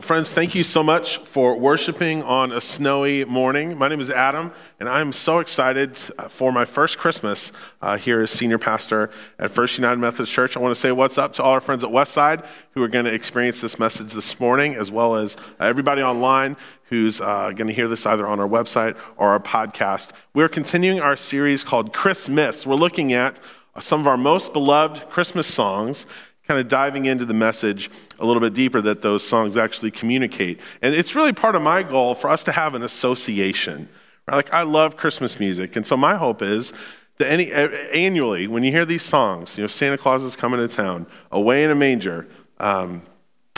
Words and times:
Friends, 0.00 0.32
thank 0.32 0.54
you 0.54 0.64
so 0.64 0.82
much 0.82 1.18
for 1.18 1.58
worshiping 1.58 2.22
on 2.22 2.52
a 2.52 2.60
snowy 2.60 3.26
morning. 3.26 3.76
My 3.76 3.86
name 3.86 4.00
is 4.00 4.10
Adam, 4.10 4.50
and 4.80 4.88
I'm 4.88 5.12
so 5.12 5.40
excited 5.40 5.98
for 6.30 6.52
my 6.52 6.64
first 6.64 6.96
Christmas 6.96 7.52
uh, 7.82 7.98
here 7.98 8.22
as 8.22 8.30
senior 8.30 8.58
pastor 8.58 9.10
at 9.38 9.50
First 9.50 9.76
United 9.76 9.98
Methodist 9.98 10.32
Church. 10.32 10.56
I 10.56 10.60
want 10.60 10.74
to 10.74 10.80
say 10.80 10.90
what's 10.90 11.18
up 11.18 11.34
to 11.34 11.42
all 11.42 11.52
our 11.52 11.60
friends 11.60 11.84
at 11.84 11.90
Westside 11.90 12.46
who 12.70 12.82
are 12.82 12.88
going 12.88 13.04
to 13.04 13.12
experience 13.12 13.60
this 13.60 13.78
message 13.78 14.14
this 14.14 14.40
morning, 14.40 14.74
as 14.74 14.90
well 14.90 15.16
as 15.16 15.36
uh, 15.36 15.64
everybody 15.64 16.02
online 16.02 16.56
who's 16.84 17.20
uh, 17.20 17.52
going 17.54 17.68
to 17.68 17.74
hear 17.74 17.86
this 17.86 18.06
either 18.06 18.26
on 18.26 18.40
our 18.40 18.48
website 18.48 18.96
or 19.18 19.28
our 19.28 19.40
podcast. 19.40 20.12
We're 20.32 20.48
continuing 20.48 21.00
our 21.00 21.14
series 21.14 21.62
called 21.62 21.92
Christmas. 21.92 22.66
We're 22.66 22.74
looking 22.74 23.12
at 23.12 23.38
some 23.78 24.00
of 24.00 24.06
our 24.06 24.16
most 24.16 24.54
beloved 24.54 25.10
Christmas 25.10 25.46
songs 25.46 26.06
kind 26.50 26.58
of 26.58 26.66
diving 26.66 27.04
into 27.04 27.24
the 27.24 27.32
message 27.32 27.88
a 28.18 28.26
little 28.26 28.40
bit 28.40 28.52
deeper 28.54 28.80
that 28.80 29.02
those 29.02 29.24
songs 29.24 29.56
actually 29.56 29.92
communicate. 29.92 30.58
And 30.82 30.96
it's 30.96 31.14
really 31.14 31.32
part 31.32 31.54
of 31.54 31.62
my 31.62 31.84
goal 31.84 32.16
for 32.16 32.28
us 32.28 32.42
to 32.42 32.50
have 32.50 32.74
an 32.74 32.82
association. 32.82 33.88
Right? 34.26 34.34
Like, 34.34 34.52
I 34.52 34.62
love 34.62 34.96
Christmas 34.96 35.38
music. 35.38 35.76
And 35.76 35.86
so 35.86 35.96
my 35.96 36.16
hope 36.16 36.42
is 36.42 36.72
that 37.18 37.30
any, 37.30 37.52
annually, 37.52 38.48
when 38.48 38.64
you 38.64 38.72
hear 38.72 38.84
these 38.84 39.04
songs, 39.04 39.56
you 39.56 39.62
know, 39.62 39.68
Santa 39.68 39.96
Claus 39.96 40.24
is 40.24 40.34
coming 40.34 40.58
to 40.58 40.66
town, 40.66 41.06
Away 41.30 41.62
in 41.62 41.70
a 41.70 41.76
Manger, 41.76 42.26
um, 42.58 43.02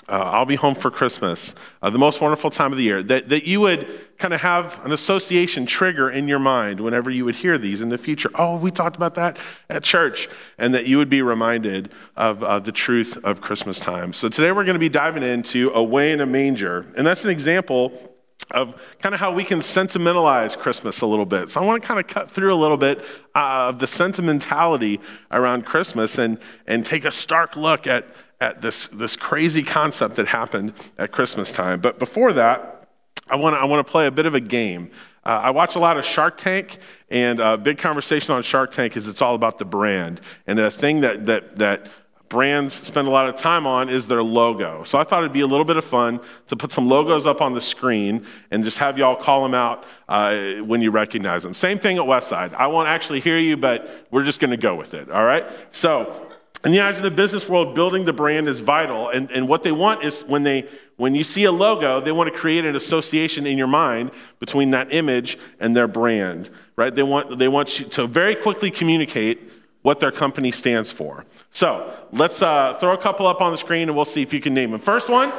uh, 0.09 0.13
I'll 0.13 0.47
be 0.47 0.57
home 0.57 0.75
for 0.75 0.91
Christmas, 0.91 1.55
uh, 1.81 1.91
the 1.91 1.99
most 1.99 2.21
wonderful 2.21 2.51
time 2.51 2.73
of 2.73 2.79
the 2.79 2.85
year, 2.85 3.03
that, 3.05 3.29
that 3.29 3.45
you 3.45 3.61
would 3.61 4.19
kind 4.19 4.35
of 4.35 4.41
have 4.41 4.85
an 4.85 4.93
association 4.93 5.65
trigger 5.65 6.11
in 6.11 6.29
your 6.29 6.39
mind 6.39 6.81
whenever 6.81 7.11
you 7.11 7.25
would 7.25 7.37
hear 7.37 7.59
these 7.59 7.81
in 7.81 7.89
the 7.89 7.99
future. 7.99 8.31
Oh, 8.35 8.57
we 8.57 8.71
talked 8.71 8.97
about 8.97 9.15
that 9.15 9.39
at 9.71 9.83
church, 9.83 10.29
and 10.59 10.75
that 10.75 10.87
you 10.87 10.99
would 10.99 11.09
be 11.09 11.23
reminded 11.23 11.91
of 12.17 12.43
uh, 12.43 12.59
the 12.59 12.73
truth 12.73 13.19
of 13.25 13.41
Christmas 13.41 13.81
time. 13.81 14.13
So 14.13 14.29
today 14.29 14.53
we're 14.53 14.65
going 14.65 14.75
to 14.75 14.81
be 14.81 14.89
diving 14.89 15.23
into 15.23 15.71
Away 15.71 16.13
in 16.13 16.21
a 16.21 16.27
Manger, 16.27 16.87
and 16.97 17.07
that's 17.07 17.25
an 17.25 17.31
example 17.31 18.13
of 18.51 18.81
kind 18.99 19.15
of 19.15 19.21
how 19.21 19.33
we 19.33 19.45
can 19.45 19.63
sentimentalize 19.63 20.57
Christmas 20.57 21.01
a 21.01 21.07
little 21.07 21.25
bit. 21.25 21.51
So 21.51 21.63
I 21.63 21.65
want 21.65 21.83
to 21.83 21.89
kind 21.89 21.99
of 21.99 22.07
cut 22.07 22.31
through 22.31 22.53
a 22.53 22.57
little 22.57 22.77
bit 22.77 23.01
uh, 23.35 23.69
of 23.69 23.79
the 23.79 23.87
sentimentality 23.87 25.01
around 25.31 25.65
Christmas 25.65 26.19
and, 26.19 26.39
and 26.67 26.85
take 26.85 27.05
a 27.05 27.11
stark 27.11 27.57
look 27.57 27.87
at, 27.87 28.07
at 28.43 28.61
this, 28.61 28.89
this 28.89 29.15
crazy 29.15 29.63
concept 29.63 30.17
that 30.17 30.27
happened 30.27 30.73
at 30.99 31.13
Christmas 31.13 31.53
time. 31.53 31.81
But 31.81 32.01
before 32.01 32.33
that, 32.33 32.89
I 33.31 33.37
want 33.37 33.55
to 33.55 33.61
I 33.61 33.65
want 33.65 33.87
to 33.87 33.91
play 33.91 34.07
a 34.07 34.11
bit 34.11 34.27
of 34.27 34.35
a 34.35 34.41
game. 34.41 34.91
Uh, 35.25 35.41
I 35.45 35.51
watch 35.51 35.77
a 35.77 35.79
lot 35.79 35.97
of 35.97 36.05
Shark 36.05 36.37
Tank, 36.37 36.79
and 37.09 37.39
a 37.39 37.57
big 37.57 37.79
conversation 37.79 38.35
on 38.35 38.43
Shark 38.43 38.73
Tank 38.73 38.97
is 38.97 39.07
it's 39.07 39.23
all 39.23 39.37
about 39.37 39.59
the 39.59 39.65
brand. 39.65 40.21
And 40.49 40.59
the 40.59 40.69
thing 40.73 41.03
that, 41.03 41.27
that, 41.27 41.57
that 41.57 41.89
brands 42.29 42.75
spend 42.75 43.07
a 43.07 43.11
lot 43.11 43.29
of 43.29 43.37
time 43.37 43.65
on 43.65 43.89
is 43.89 44.09
their 44.09 44.25
logo. 44.25 44.83
So 44.83 44.99
I 44.99 45.05
thought 45.05 45.21
it'd 45.21 45.33
be 45.33 45.43
a 45.43 45.47
little 45.47 45.65
bit 45.65 45.77
of 45.77 45.85
fun 45.85 46.19
to 46.49 46.57
put 46.57 46.73
some 46.73 46.89
logos 46.89 47.27
up 47.27 47.41
on 47.41 47.53
the 47.53 47.61
screen 47.61 48.27
and 48.51 48.65
just 48.65 48.79
have 48.79 48.99
y'all 48.99 49.15
call 49.15 49.43
them 49.45 49.55
out 49.55 49.85
uh, 50.09 50.55
when 50.57 50.81
you 50.81 50.91
recognize 50.91 51.45
them. 51.45 51.55
Same 51.55 51.79
thing 51.79 51.99
at 51.99 52.05
Westside. 52.05 52.53
I 52.55 52.67
won't 52.67 52.89
actually 52.89 53.21
hear 53.21 53.39
you, 53.39 53.57
but 53.57 54.07
we're 54.11 54.25
just 54.25 54.41
going 54.41 54.51
to 54.51 54.57
go 54.57 54.75
with 54.75 54.95
it, 54.95 55.11
all 55.11 55.25
right? 55.25 55.47
So 55.71 56.32
in 56.65 56.71
the 56.71 56.81
eyes 56.81 56.97
of 56.97 57.03
the 57.03 57.11
business 57.11 57.49
world, 57.49 57.75
building 57.75 58.05
the 58.05 58.13
brand 58.13 58.49
is 58.49 58.61
vital. 58.61 59.09
And, 59.09 59.31
and 59.33 59.49
what 59.49 59.65
they 59.65 59.73
want 59.73 60.05
is 60.05 60.23
when, 60.23 60.45
they, 60.45 60.69
when 60.97 61.15
you 61.15 61.25
see 61.25 61.45
a 61.45 61.53
logo, 61.53 62.01
they 62.01 62.13
want 62.13 62.33
to 62.33 62.39
create 62.39 62.65
an 62.65 62.77
association 62.77 63.47
in 63.47 63.59
your 63.59 63.67
mind 63.67 64.13
between 64.39 64.71
that 64.71 64.93
image 64.93 65.39
and 65.59 65.75
their 65.75 65.89
brand, 65.89 66.51
right? 66.77 66.95
They 66.95 67.03
want, 67.03 67.39
they 67.39 67.49
want 67.49 67.81
you 67.81 67.87
to 67.87 68.07
very 68.07 68.37
quickly 68.37 68.71
communicate 68.71 69.51
what 69.83 69.99
their 69.99 70.13
company 70.13 70.53
stands 70.53 70.93
for. 70.93 71.27
So 71.51 71.93
let's 72.13 72.41
uh, 72.41 72.75
throw 72.75 72.93
a 72.93 72.99
couple 72.99 73.27
up 73.27 73.41
on 73.41 73.51
the 73.51 73.59
screen 73.59 73.89
and 73.89 73.97
we'll 73.97 74.05
see 74.05 74.23
if 74.23 74.33
you 74.33 74.41
can 74.41 74.55
name 74.55 74.71
them. 74.71 74.81
First 74.81 75.09
one? 75.09 75.33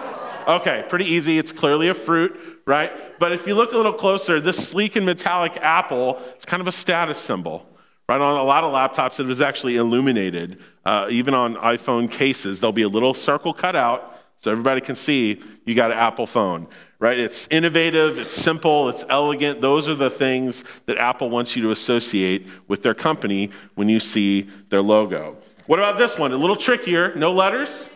Okay, 0.45 0.83
pretty 0.89 1.05
easy. 1.05 1.37
It's 1.37 1.53
clearly 1.53 1.87
a 1.87 1.93
fruit, 1.93 2.37
right? 2.65 3.17
But 3.17 3.31
if 3.31 3.47
you 3.47 3.55
look 3.55 3.71
a 3.71 3.77
little 3.77 3.93
closer, 3.93 4.41
this 4.41 4.57
sleek 4.57 4.97
and 4.97 5.05
metallic 5.05 5.55
apple 5.61 6.21
is 6.37 6.43
kind 6.43 6.59
of 6.59 6.67
a 6.67 6.71
status 6.73 7.17
symbol. 7.17 7.65
Right 8.09 8.19
on 8.19 8.35
a 8.35 8.43
lot 8.43 8.65
of 8.65 8.73
laptops, 8.73 9.19
it 9.21 9.25
was 9.25 9.39
actually 9.39 9.77
illuminated. 9.77 10.59
Uh, 10.83 11.07
even 11.09 11.33
on 11.33 11.55
iPhone 11.55 12.11
cases, 12.11 12.59
there'll 12.59 12.73
be 12.73 12.81
a 12.81 12.89
little 12.89 13.13
circle 13.13 13.53
cut 13.53 13.77
out 13.77 14.19
so 14.35 14.51
everybody 14.51 14.81
can 14.81 14.95
see 14.95 15.41
you 15.63 15.73
got 15.73 15.89
an 15.89 15.97
Apple 15.97 16.27
phone. 16.27 16.67
Right? 16.99 17.17
It's 17.17 17.47
innovative, 17.47 18.17
it's 18.17 18.33
simple, 18.33 18.89
it's 18.89 19.05
elegant. 19.07 19.61
Those 19.61 19.87
are 19.87 19.95
the 19.95 20.09
things 20.09 20.65
that 20.85 20.97
Apple 20.97 21.29
wants 21.29 21.55
you 21.55 21.63
to 21.63 21.71
associate 21.71 22.47
with 22.67 22.83
their 22.83 22.93
company 22.93 23.51
when 23.75 23.87
you 23.87 24.01
see 24.01 24.49
their 24.67 24.81
logo. 24.81 25.37
What 25.67 25.79
about 25.79 25.97
this 25.97 26.19
one? 26.19 26.33
A 26.33 26.37
little 26.37 26.57
trickier. 26.57 27.15
No 27.15 27.31
letters? 27.31 27.89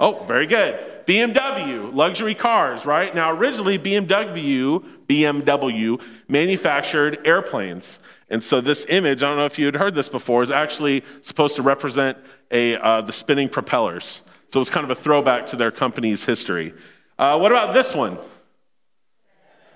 Oh, 0.00 0.24
very 0.24 0.46
good. 0.46 1.06
BMW, 1.06 1.94
luxury 1.94 2.34
cars, 2.34 2.86
right? 2.86 3.14
Now, 3.14 3.30
originally, 3.30 3.78
BMW, 3.78 4.82
BMW 5.06 6.00
manufactured 6.28 7.26
airplanes. 7.26 8.00
And 8.34 8.42
so 8.42 8.60
this 8.60 8.84
image, 8.88 9.22
I 9.22 9.28
don't 9.28 9.36
know 9.36 9.44
if 9.44 9.60
you 9.60 9.66
had 9.66 9.76
heard 9.76 9.94
this 9.94 10.08
before, 10.08 10.42
is 10.42 10.50
actually 10.50 11.04
supposed 11.22 11.54
to 11.54 11.62
represent 11.62 12.18
a, 12.50 12.76
uh, 12.76 13.00
the 13.00 13.12
spinning 13.12 13.48
propellers. 13.48 14.22
So 14.48 14.60
it's 14.60 14.70
kind 14.70 14.82
of 14.82 14.90
a 14.90 14.96
throwback 14.96 15.46
to 15.46 15.56
their 15.56 15.70
company's 15.70 16.24
history. 16.24 16.74
Uh, 17.16 17.38
what 17.38 17.52
about 17.52 17.74
this 17.74 17.94
one? 17.94 18.18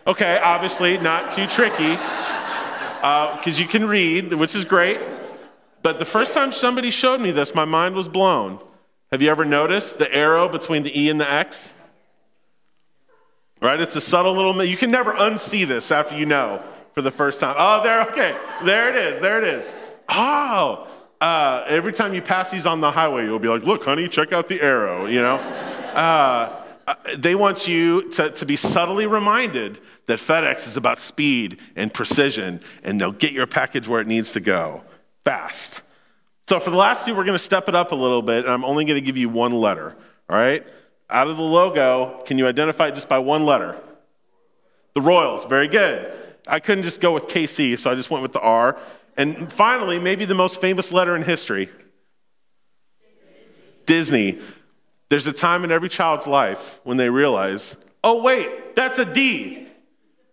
Okay, 0.08 0.40
obviously 0.42 0.98
not 0.98 1.30
too 1.30 1.46
tricky 1.46 1.92
because 1.92 3.46
uh, 3.46 3.62
you 3.62 3.68
can 3.68 3.86
read, 3.86 4.34
which 4.34 4.56
is 4.56 4.64
great. 4.64 4.98
But 5.82 6.00
the 6.00 6.04
first 6.04 6.34
time 6.34 6.50
somebody 6.50 6.90
showed 6.90 7.20
me 7.20 7.30
this, 7.30 7.54
my 7.54 7.64
mind 7.64 7.94
was 7.94 8.08
blown. 8.08 8.58
Have 9.12 9.22
you 9.22 9.30
ever 9.30 9.44
noticed 9.44 10.00
the 10.00 10.12
arrow 10.12 10.48
between 10.48 10.82
the 10.82 11.00
E 11.00 11.08
and 11.10 11.20
the 11.20 11.30
X? 11.30 11.74
Right? 13.62 13.78
It's 13.80 13.94
a 13.94 14.00
subtle 14.00 14.34
little, 14.34 14.64
you 14.64 14.76
can 14.76 14.90
never 14.90 15.12
unsee 15.12 15.64
this 15.64 15.92
after 15.92 16.16
you 16.16 16.26
know 16.26 16.60
for 16.92 17.02
the 17.02 17.10
first 17.10 17.40
time. 17.40 17.54
Oh, 17.58 17.82
there, 17.82 18.02
okay. 18.08 18.36
There 18.64 18.88
it 18.88 18.96
is. 18.96 19.20
There 19.20 19.42
it 19.42 19.44
is. 19.44 19.70
Oh, 20.08 20.88
uh, 21.20 21.64
every 21.66 21.92
time 21.92 22.14
you 22.14 22.22
pass 22.22 22.50
these 22.50 22.66
on 22.66 22.80
the 22.80 22.90
highway, 22.90 23.24
you'll 23.24 23.38
be 23.38 23.48
like, 23.48 23.64
look, 23.64 23.84
honey, 23.84 24.08
check 24.08 24.32
out 24.32 24.48
the 24.48 24.60
arrow, 24.60 25.06
you 25.06 25.20
know? 25.20 25.36
Uh, 25.94 26.64
uh, 26.86 26.94
they 27.16 27.34
want 27.34 27.68
you 27.68 28.08
to, 28.12 28.30
to 28.30 28.46
be 28.46 28.56
subtly 28.56 29.06
reminded 29.06 29.78
that 30.06 30.18
FedEx 30.18 30.66
is 30.66 30.76
about 30.76 30.98
speed 30.98 31.58
and 31.76 31.92
precision, 31.92 32.60
and 32.82 33.00
they'll 33.00 33.12
get 33.12 33.32
your 33.32 33.46
package 33.46 33.86
where 33.86 34.00
it 34.00 34.06
needs 34.06 34.32
to 34.32 34.40
go 34.40 34.82
fast. 35.24 35.82
So, 36.46 36.58
for 36.58 36.70
the 36.70 36.76
last 36.76 37.04
two, 37.04 37.14
we're 37.14 37.24
going 37.24 37.36
to 37.36 37.44
step 37.44 37.68
it 37.68 37.74
up 37.74 37.92
a 37.92 37.94
little 37.94 38.22
bit, 38.22 38.44
and 38.44 38.52
I'm 38.52 38.64
only 38.64 38.86
going 38.86 38.98
to 38.98 39.04
give 39.04 39.18
you 39.18 39.28
one 39.28 39.52
letter, 39.52 39.94
all 40.30 40.36
right? 40.36 40.66
Out 41.10 41.28
of 41.28 41.36
the 41.36 41.42
logo, 41.42 42.22
can 42.24 42.38
you 42.38 42.46
identify 42.46 42.88
it 42.88 42.94
just 42.94 43.08
by 43.08 43.18
one 43.18 43.44
letter? 43.44 43.76
The 44.94 45.02
Royals, 45.02 45.44
very 45.44 45.68
good. 45.68 46.10
I 46.48 46.60
couldn't 46.60 46.84
just 46.84 47.00
go 47.00 47.12
with 47.12 47.28
KC, 47.28 47.78
so 47.78 47.90
I 47.90 47.94
just 47.94 48.10
went 48.10 48.22
with 48.22 48.32
the 48.32 48.40
R. 48.40 48.78
And 49.16 49.52
finally, 49.52 49.98
maybe 49.98 50.24
the 50.24 50.34
most 50.34 50.60
famous 50.60 50.92
letter 50.92 51.14
in 51.14 51.22
history 51.22 51.68
Disney. 53.86 54.38
There's 55.08 55.26
a 55.26 55.32
time 55.32 55.64
in 55.64 55.72
every 55.72 55.88
child's 55.88 56.26
life 56.26 56.80
when 56.84 56.98
they 56.98 57.08
realize, 57.08 57.78
oh, 58.04 58.22
wait, 58.22 58.76
that's 58.76 58.98
a 58.98 59.04
D. 59.06 59.66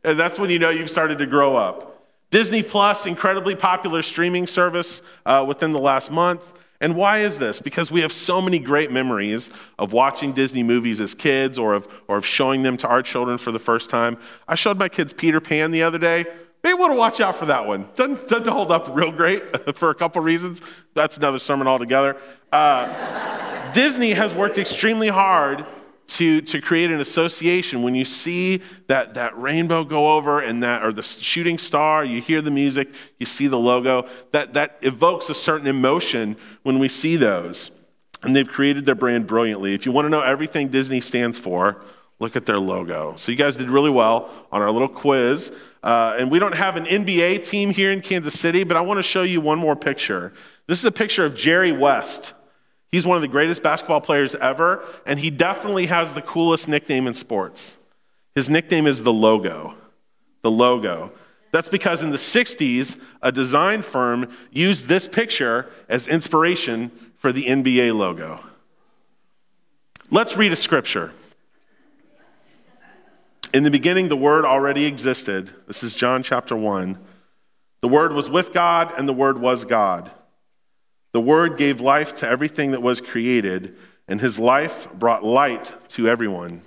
And 0.04 0.20
that's 0.20 0.38
when 0.38 0.50
you 0.50 0.60
know 0.60 0.70
you've 0.70 0.90
started 0.90 1.18
to 1.20 1.26
grow 1.26 1.56
up. 1.56 2.06
Disney 2.30 2.62
Plus, 2.62 3.06
incredibly 3.06 3.56
popular 3.56 4.02
streaming 4.02 4.46
service 4.46 5.02
uh, 5.26 5.46
within 5.48 5.72
the 5.72 5.80
last 5.80 6.12
month. 6.12 6.54
And 6.82 6.96
why 6.96 7.20
is 7.20 7.38
this? 7.38 7.62
Because 7.62 7.90
we 7.90 8.02
have 8.02 8.12
so 8.12 8.42
many 8.42 8.60
great 8.60 8.92
memories 8.92 9.50
of 9.80 9.94
watching 9.94 10.34
Disney 10.34 10.64
movies 10.64 11.00
as 11.00 11.14
kids 11.14 11.58
or 11.58 11.74
of, 11.74 11.88
or 12.08 12.18
of 12.18 12.26
showing 12.26 12.64
them 12.64 12.78
to 12.78 12.88
our 12.88 13.02
children 13.02 13.38
for 13.38 13.52
the 13.52 13.60
first 13.60 13.90
time. 13.90 14.18
I 14.48 14.56
showed 14.56 14.78
my 14.78 14.90
kids 14.90 15.14
Peter 15.14 15.40
Pan 15.40 15.72
the 15.72 15.84
other 15.84 15.98
day. 15.98 16.26
May 16.64 16.74
want 16.74 16.92
to 16.92 16.98
watch 16.98 17.22
out 17.22 17.36
for 17.36 17.46
that 17.46 17.68
one. 17.68 17.88
Doesn't, 17.96 18.28
doesn't 18.28 18.48
hold 18.48 18.72
up 18.72 18.90
real 18.96 19.12
great 19.12 19.76
for 19.76 19.92
a 19.92 19.96
couple 19.96 20.22
reasons. 20.22 20.62
That's 20.96 21.16
another 21.18 21.40
sermon 21.40 21.68
altogether. 21.68 22.18
Uh, 22.52 23.72
Disney 23.72 24.14
has 24.14 24.34
worked 24.34 24.58
extremely 24.58 25.08
hard 25.08 25.66
to, 26.08 26.42
to 26.42 26.62
create 26.62 26.92
an 26.92 27.02
association. 27.02 27.82
When 27.82 27.96
you 27.96 28.06
see 28.06 28.62
that, 28.88 29.16
that 29.16 29.38
rainbow 29.38 29.84
go 29.84 30.16
over 30.16 30.40
and 30.40 30.64
that, 30.64 30.84
or 30.84 30.94
the 30.94 31.04
shooting 31.04 31.58
star, 31.58 32.06
you 32.06 32.22
hear 32.22 32.42
the 32.42 32.52
music, 32.52 32.94
you 33.20 33.26
see 33.26 33.48
the 33.48 33.60
logo, 33.60 34.08
that, 34.32 34.54
that 34.54 34.78
evokes 34.82 35.30
a 35.30 35.34
certain 35.34 35.68
emotion 35.68 36.38
when 36.64 36.80
we 36.80 36.88
see 36.88 37.16
those. 37.16 37.72
And 38.24 38.36
they've 38.36 38.48
created 38.48 38.86
their 38.86 38.96
brand 38.96 39.28
brilliantly. 39.28 39.74
If 39.74 39.86
you 39.86 39.92
want 39.92 40.06
to 40.06 40.10
know 40.10 40.22
everything 40.22 40.70
Disney 40.70 41.02
stands 41.02 41.38
for, 41.38 41.84
look 42.20 42.36
at 42.36 42.46
their 42.46 42.58
logo. 42.58 43.16
So 43.18 43.32
you 43.32 43.38
guys 43.38 43.56
did 43.56 43.70
really 43.70 43.90
well 43.90 44.30
on 44.52 44.62
our 44.62 44.72
little 44.72 44.88
quiz. 44.88 45.52
Uh, 45.84 46.16
and 46.18 46.32
we 46.32 46.40
don't 46.40 46.56
have 46.56 46.78
an 46.78 46.86
NBA 46.86 47.48
team 47.48 47.70
here 47.70 47.92
in 47.92 48.02
Kansas 48.02 48.40
City, 48.40 48.64
but 48.64 48.78
I 48.78 48.82
want 48.82 48.98
to 48.98 49.04
show 49.04 49.22
you 49.22 49.42
one 49.42 49.60
more 49.60 49.76
picture. 49.76 50.34
This 50.66 50.80
is 50.80 50.86
a 50.86 50.92
picture 50.92 51.26
of 51.26 51.36
Jerry 51.36 51.72
West. 51.72 52.34
He's 52.96 53.06
one 53.06 53.18
of 53.18 53.22
the 53.22 53.28
greatest 53.28 53.62
basketball 53.62 54.00
players 54.00 54.36
ever, 54.36 54.82
and 55.06 55.20
he 55.20 55.30
definitely 55.30 55.88
has 55.88 56.14
the 56.14 56.22
coolest 56.22 56.70
nickname 56.70 57.08
in 57.08 57.14
sports. 57.14 57.78
His 58.36 58.50
nickname 58.50 58.88
is 58.88 59.04
the 59.04 59.12
logo. 59.12 59.76
The 60.44 60.52
logo. 60.52 61.12
That's 61.52 61.68
because 61.68 62.02
in 62.02 62.12
the 62.12 62.18
60s, 62.18 62.98
a 63.22 63.34
design 63.34 63.82
firm 63.82 64.32
used 64.50 64.88
this 64.88 65.10
picture 65.10 65.70
as 65.90 66.08
inspiration 66.08 66.90
for 67.18 67.34
the 67.34 67.44
NBA 67.44 67.94
logo. 67.94 68.40
Let's 70.10 70.38
read 70.38 70.54
a 70.54 70.56
scripture. 70.56 71.12
In 73.54 73.64
the 73.64 73.72
beginning, 73.72 74.08
the 74.08 74.16
Word 74.16 74.46
already 74.46 74.86
existed. 74.86 75.52
This 75.68 75.84
is 75.84 75.94
John 75.94 76.24
chapter 76.24 76.56
1. 76.56 76.98
The 77.82 77.90
Word 77.90 78.14
was 78.14 78.30
with 78.30 78.54
God, 78.54 78.94
and 78.98 79.06
the 79.06 79.12
Word 79.12 79.38
was 79.38 79.66
God. 79.66 80.12
The 81.16 81.22
Word 81.22 81.58
gave 81.58 81.80
life 81.80 82.14
to 82.16 82.28
everything 82.28 82.72
that 82.72 82.82
was 82.82 83.00
created, 83.00 83.78
and 84.06 84.20
his 84.20 84.38
life 84.38 84.92
brought 84.92 85.24
light 85.24 85.74
to 85.92 86.10
everyone. 86.10 86.62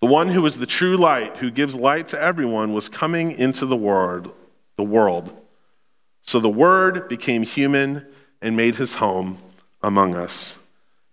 The 0.00 0.06
one 0.06 0.28
who 0.28 0.46
is 0.46 0.58
the 0.58 0.66
true 0.66 0.96
light, 0.96 1.38
who 1.38 1.50
gives 1.50 1.74
light 1.74 2.06
to 2.08 2.22
everyone, 2.22 2.74
was 2.74 2.88
coming 2.88 3.32
into 3.32 3.66
the 3.66 3.76
world, 3.76 4.32
the 4.76 4.84
world. 4.84 5.36
So 6.22 6.38
the 6.38 6.48
Word 6.48 7.08
became 7.08 7.42
human 7.42 8.06
and 8.40 8.56
made 8.56 8.76
his 8.76 8.94
home 8.94 9.38
among 9.82 10.14
us. 10.14 10.60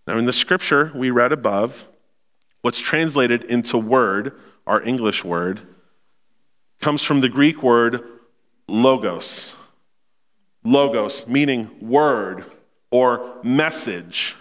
Now, 0.05 0.19
in 0.19 0.25
the 0.25 0.31
scripture 0.31 0.91
we 0.93 1.09
read 1.09 1.31
above, 1.31 1.89
what's 2.61 2.77
translated 2.77 3.45
into 3.45 3.79
word, 3.79 4.39
our 4.67 4.79
English 4.83 5.25
word, 5.25 5.61
comes 6.81 7.01
from 7.01 7.21
the 7.21 7.29
Greek 7.29 7.63
word 7.63 8.03
logos. 8.67 9.55
Logos, 10.65 11.27
meaning 11.27 11.69
word 11.79 12.43
or 12.89 13.37
message. 13.43 14.35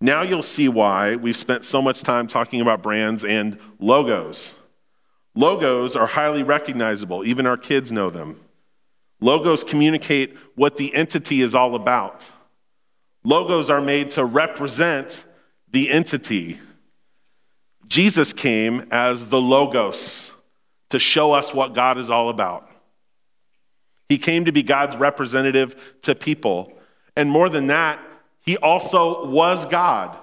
Now 0.00 0.22
you'll 0.22 0.42
see 0.42 0.68
why 0.68 1.16
we've 1.16 1.36
spent 1.36 1.64
so 1.64 1.80
much 1.80 2.02
time 2.02 2.26
talking 2.26 2.60
about 2.60 2.82
brands 2.82 3.24
and 3.24 3.58
logos. 3.78 4.54
Logos 5.34 5.96
are 5.96 6.06
highly 6.06 6.42
recognizable, 6.42 7.24
even 7.24 7.46
our 7.46 7.56
kids 7.56 7.90
know 7.90 8.10
them. 8.10 8.38
Logos 9.20 9.64
communicate 9.64 10.36
what 10.56 10.76
the 10.76 10.94
entity 10.94 11.40
is 11.40 11.54
all 11.54 11.76
about. 11.76 12.28
Logos 13.24 13.70
are 13.70 13.80
made 13.80 14.10
to 14.10 14.24
represent 14.24 15.24
the 15.70 15.90
entity. 15.90 16.58
Jesus 17.86 18.32
came 18.32 18.86
as 18.90 19.26
the 19.26 19.40
Logos 19.40 20.34
to 20.90 20.98
show 20.98 21.32
us 21.32 21.54
what 21.54 21.74
God 21.74 21.96
is 21.96 22.10
all 22.10 22.28
about. 22.28 22.71
He 24.12 24.18
came 24.18 24.44
to 24.44 24.52
be 24.52 24.62
God's 24.62 24.94
representative 24.94 25.96
to 26.02 26.14
people. 26.14 26.70
And 27.16 27.30
more 27.30 27.48
than 27.48 27.68
that, 27.68 27.98
he 28.40 28.58
also 28.58 29.24
was 29.26 29.64
God. 29.64 30.18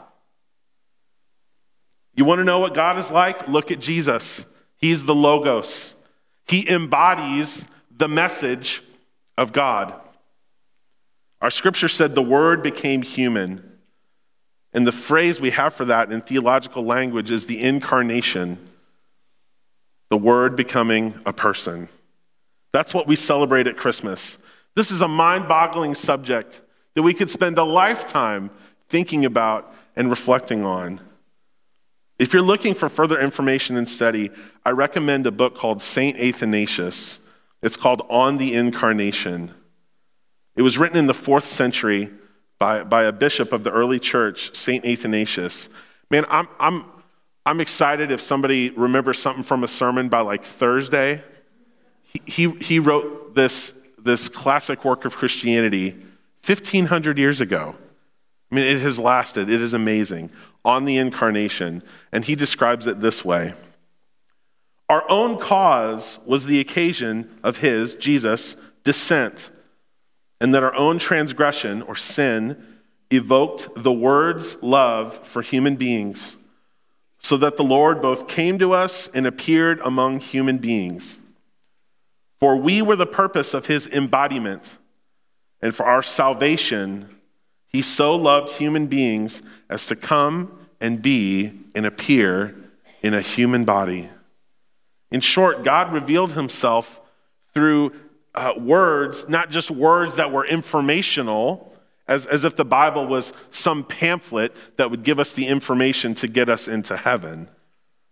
You 2.14 2.24
want 2.24 2.38
to 2.38 2.44
know 2.44 2.60
what 2.60 2.76
God 2.76 3.00
is 3.00 3.10
like? 3.10 3.48
Look 3.48 3.72
at 3.72 3.80
Jesus. 3.80 4.46
He's 4.78 5.06
the 5.06 5.16
Logos, 5.16 5.96
he 6.46 6.70
embodies 6.70 7.66
the 7.90 8.08
message 8.08 8.84
of 9.40 9.54
God. 9.54 10.00
Our 11.42 11.50
scripture 11.50 11.90
said 11.90 12.14
the 12.14 12.22
Word 12.22 12.62
became 12.62 13.02
human. 13.02 13.80
And 14.72 14.86
the 14.86 14.92
phrase 14.92 15.42
we 15.42 15.50
have 15.50 15.74
for 15.74 15.86
that 15.86 16.12
in 16.12 16.22
theological 16.22 16.84
language 16.84 17.32
is 17.32 17.48
the 17.48 17.60
incarnation, 17.60 18.70
the 20.10 20.18
Word 20.18 20.56
becoming 20.56 21.16
a 21.26 21.34
person. 21.34 21.90
That's 22.72 22.94
what 22.94 23.08
we 23.08 23.16
celebrate 23.16 23.68
at 23.68 23.78
Christmas. 23.78 24.38
This 24.76 24.92
is 24.92 25.02
a 25.02 25.08
mind 25.08 25.48
boggling 25.48 25.96
subject 25.96 26.62
that 26.96 27.02
we 27.02 27.14
could 27.14 27.30
spend 27.30 27.58
a 27.58 27.64
lifetime 27.64 28.52
thinking 28.88 29.26
about 29.26 29.74
and 29.96 30.10
reflecting 30.10 30.66
on. 30.66 31.02
If 32.18 32.34
you're 32.34 32.42
looking 32.42 32.74
for 32.74 32.90
further 32.90 33.20
information 33.20 33.78
and 33.78 33.88
study, 33.88 34.30
I 34.66 34.72
recommend 34.72 35.26
a 35.26 35.32
book 35.32 35.56
called 35.56 35.82
St. 35.82 36.20
Athanasius. 36.20 37.20
It's 37.62 37.78
called 37.78 38.06
On 38.10 38.38
the 38.38 38.54
Incarnation. 38.56 39.54
It 40.56 40.62
was 40.62 40.78
written 40.78 40.98
in 40.98 41.08
the 41.08 41.14
fourth 41.14 41.46
century 41.46 42.12
by, 42.58 42.84
by 42.84 43.04
a 43.04 43.14
bishop 43.14 43.54
of 43.54 43.64
the 43.64 43.72
early 43.72 44.00
church, 44.00 44.54
St. 44.56 44.86
Athanasius. 44.86 45.70
Man, 46.12 46.26
I'm, 46.30 46.50
I'm, 46.60 46.86
I'm 47.46 47.62
excited 47.62 48.12
if 48.12 48.20
somebody 48.20 48.70
remembers 48.72 49.20
something 49.20 49.44
from 49.44 49.64
a 49.64 49.68
sermon 49.68 50.10
by 50.10 50.20
like 50.20 50.44
Thursday. 50.44 51.24
He, 52.26 52.50
he, 52.50 52.80
wrote 52.80 53.36
this, 53.36 53.74
this 53.98 54.30
classic 54.30 54.84
work 54.84 55.06
of 55.06 55.16
Christianity 55.16 55.92
1,500 56.46 57.18
years 57.18 57.42
ago. 57.42 57.76
I 58.52 58.56
mean, 58.56 58.66
it 58.66 58.82
has 58.82 58.98
lasted. 58.98 59.50
It 59.50 59.62
is 59.62 59.74
amazing. 59.74 60.32
On 60.66 60.86
the 60.86 60.98
incarnation. 60.98 61.84
And 62.12 62.26
he 62.26 62.36
describes 62.36 62.88
it 62.88 63.00
this 63.00 63.24
way 63.24 63.54
Our 64.90 65.04
own 65.10 65.38
cause 65.38 66.20
was 66.26 66.46
the 66.46 66.60
occasion 66.60 67.30
of 67.44 67.58
his, 67.58 67.96
Jesus, 67.96 68.56
descent 68.84 69.52
and 70.42 70.54
that 70.54 70.64
our 70.64 70.76
own 70.76 71.00
transgression 71.00 71.82
or 71.82 71.96
sin 71.96 72.66
evoked 73.12 73.70
the 73.76 73.92
Word's 73.92 74.62
love 74.62 75.28
for 75.28 75.42
human 75.42 75.76
beings, 75.76 76.38
so 77.20 77.38
that 77.38 77.58
the 77.58 77.64
Lord 77.64 78.02
both 78.02 78.28
came 78.28 78.60
to 78.60 78.74
us 78.74 79.08
and 79.14 79.28
appeared 79.28 79.80
among 79.82 80.20
human 80.20 80.58
beings. 80.58 81.20
For 82.40 82.56
we 82.56 82.82
were 82.82 82.96
the 82.96 83.06
purpose 83.06 83.54
of 83.54 83.66
his 83.66 83.88
embodiment, 83.88 84.78
and 85.62 85.76
for 85.76 85.86
our 85.86 86.02
salvation, 86.02 87.18
he 87.68 87.82
so 87.82 88.16
loved 88.16 88.52
human 88.52 88.88
beings 88.88 89.42
as 89.70 89.86
to 89.88 89.96
come 89.96 90.68
and 90.80 91.02
be 91.02 91.52
and 91.76 91.86
appear 91.86 92.56
in 93.02 93.14
a 93.14 93.22
human 93.22 93.66
body. 93.66 94.10
In 95.12 95.22
short, 95.22 95.64
God 95.64 95.92
revealed 95.92 96.34
himself 96.34 97.02
through 97.54 97.94
uh, 98.36 98.54
words, 98.58 99.28
not 99.28 99.50
just 99.50 99.70
words 99.70 100.16
that 100.16 100.32
were 100.32 100.46
informational, 100.46 101.74
as, 102.08 102.26
as 102.26 102.44
if 102.44 102.56
the 102.56 102.66
Bible 102.66 103.06
was 103.06 103.34
some 103.50 103.84
pamphlet 103.84 104.56
that 104.78 104.90
would 104.90 105.04
give 105.04 105.20
us 105.20 105.34
the 105.34 105.48
information 105.48 106.16
to 106.16 106.28
get 106.28 106.50
us 106.50 106.68
into 106.68 106.96
heaven. 106.96 107.50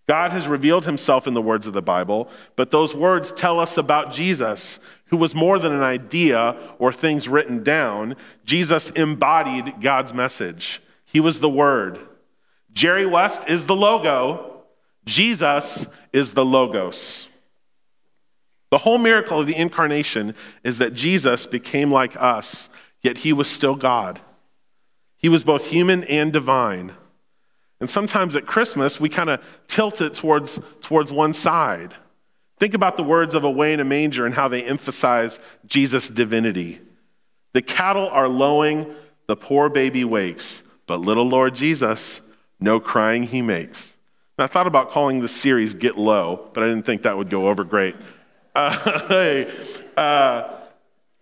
God 0.08 0.32
has 0.32 0.48
revealed 0.48 0.86
himself 0.86 1.28
in 1.28 1.34
the 1.34 1.42
words 1.42 1.68
of 1.68 1.74
the 1.74 1.82
Bible, 1.82 2.30
but 2.56 2.72
those 2.72 2.96
words 2.96 3.32
tell 3.32 3.60
us 3.60 3.78
about 3.78 4.14
Jesus, 4.14 4.80
who 5.08 5.18
was 5.18 5.36
more 5.36 5.60
than 5.60 5.74
an 5.74 5.84
idea 5.84 6.56
or 6.80 6.94
things 6.94 7.28
written 7.28 7.62
down. 7.62 8.16
Jesus 8.46 8.90
embodied 8.92 9.82
God's 9.82 10.14
message, 10.14 10.82
he 11.06 11.20
was 11.20 11.40
the 11.40 11.50
Word. 11.50 12.00
Jerry 12.72 13.06
West 13.06 13.50
is 13.50 13.66
the 13.66 13.76
logo, 13.76 14.64
Jesus 15.06 15.88
is 16.14 16.34
the 16.34 16.46
logos. 16.46 17.28
The 18.70 18.80
whole 18.80 18.98
miracle 18.98 19.40
of 19.40 19.48
the 19.48 19.56
incarnation 19.56 20.36
is 20.64 20.78
that 20.78 20.94
Jesus 20.94 21.46
became 21.46 21.92
like 21.92 22.22
us, 22.22 22.70
yet 23.02 23.20
he 23.20 23.34
was 23.34 23.50
still 23.50 23.76
God. 23.76 24.22
He 25.18 25.30
was 25.30 25.44
both 25.44 25.68
human 25.68 26.04
and 26.06 26.32
divine. 26.32 26.94
And 27.80 27.90
sometimes 27.90 28.36
at 28.36 28.46
Christmas, 28.46 29.00
we 29.00 29.10
kind 29.10 29.30
of 29.30 29.44
tilt 29.68 30.02
it 30.02 30.14
towards, 30.14 30.60
towards 30.82 31.12
one 31.12 31.34
side. 31.34 31.96
Think 32.60 32.74
about 32.74 32.98
the 32.98 33.04
words 33.04 33.36
of 33.36 33.44
Away 33.44 33.74
in 33.74 33.80
a 33.80 33.86
Manger 33.86 34.26
and 34.26 34.34
how 34.34 34.48
they 34.48 34.64
emphasize 34.64 35.40
Jesus' 35.68 36.10
divinity. 36.10 36.82
The 37.54 37.62
cattle 37.62 38.08
are 38.10 38.28
lowing, 38.28 38.94
the 39.28 39.36
poor 39.36 39.70
baby 39.70 40.04
wakes, 40.04 40.64
but 40.88 41.02
little 41.02 41.28
Lord 41.28 41.54
Jesus, 41.54 42.22
no 42.60 42.80
crying 42.80 43.24
he 43.24 43.42
makes. 43.42 43.96
Now, 44.38 44.46
I 44.46 44.48
thought 44.48 44.68
about 44.68 44.92
calling 44.92 45.20
this 45.20 45.36
series 45.36 45.74
Get 45.74 45.98
Low, 45.98 46.50
but 46.54 46.64
I 46.64 46.68
didn't 46.68 46.86
think 46.86 47.04
that 47.04 47.18
would 47.18 47.30
go 47.30 47.48
over 47.48 47.64
great. 47.64 47.96
Uh, 48.56 49.46
uh, 49.98 50.58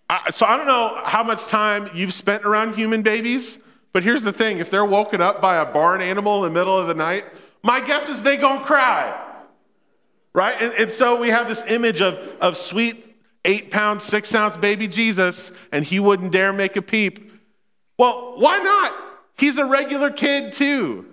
I, 0.09 0.31
so 0.31 0.45
I 0.45 0.55
don't 0.55 0.67
know 0.67 0.99
how 1.03 1.23
much 1.23 1.47
time 1.47 1.89
you've 1.93 2.13
spent 2.13 2.45
around 2.45 2.75
human 2.75 3.01
babies, 3.01 3.59
but 3.95 4.03
here's 4.03 4.23
the 4.23 4.33
thing: 4.33 4.57
if 4.57 4.69
they're 4.69 4.83
woken 4.83 5.21
up 5.21 5.39
by 5.39 5.55
a 5.55 5.65
barn 5.65 6.01
animal 6.01 6.43
in 6.43 6.51
the 6.53 6.59
middle 6.59 6.77
of 6.77 6.87
the 6.87 6.93
night, 6.93 7.23
my 7.63 7.79
guess 7.79 8.09
is 8.09 8.21
they 8.21 8.35
gonna 8.35 8.65
cry, 8.65 9.17
right? 10.33 10.61
And, 10.61 10.73
and 10.73 10.91
so 10.91 11.15
we 11.15 11.29
have 11.29 11.47
this 11.47 11.63
image 11.67 12.01
of 12.01 12.15
of 12.41 12.57
sweet 12.57 13.15
eight 13.45 13.71
pound, 13.71 14.01
six 14.01 14.35
ounce 14.35 14.57
baby 14.57 14.89
Jesus, 14.89 15.53
and 15.71 15.85
he 15.85 16.01
wouldn't 16.01 16.33
dare 16.33 16.51
make 16.51 16.75
a 16.75 16.81
peep. 16.81 17.31
Well, 17.97 18.33
why 18.37 18.57
not? 18.57 18.93
He's 19.37 19.57
a 19.57 19.65
regular 19.65 20.11
kid 20.11 20.51
too. 20.51 21.05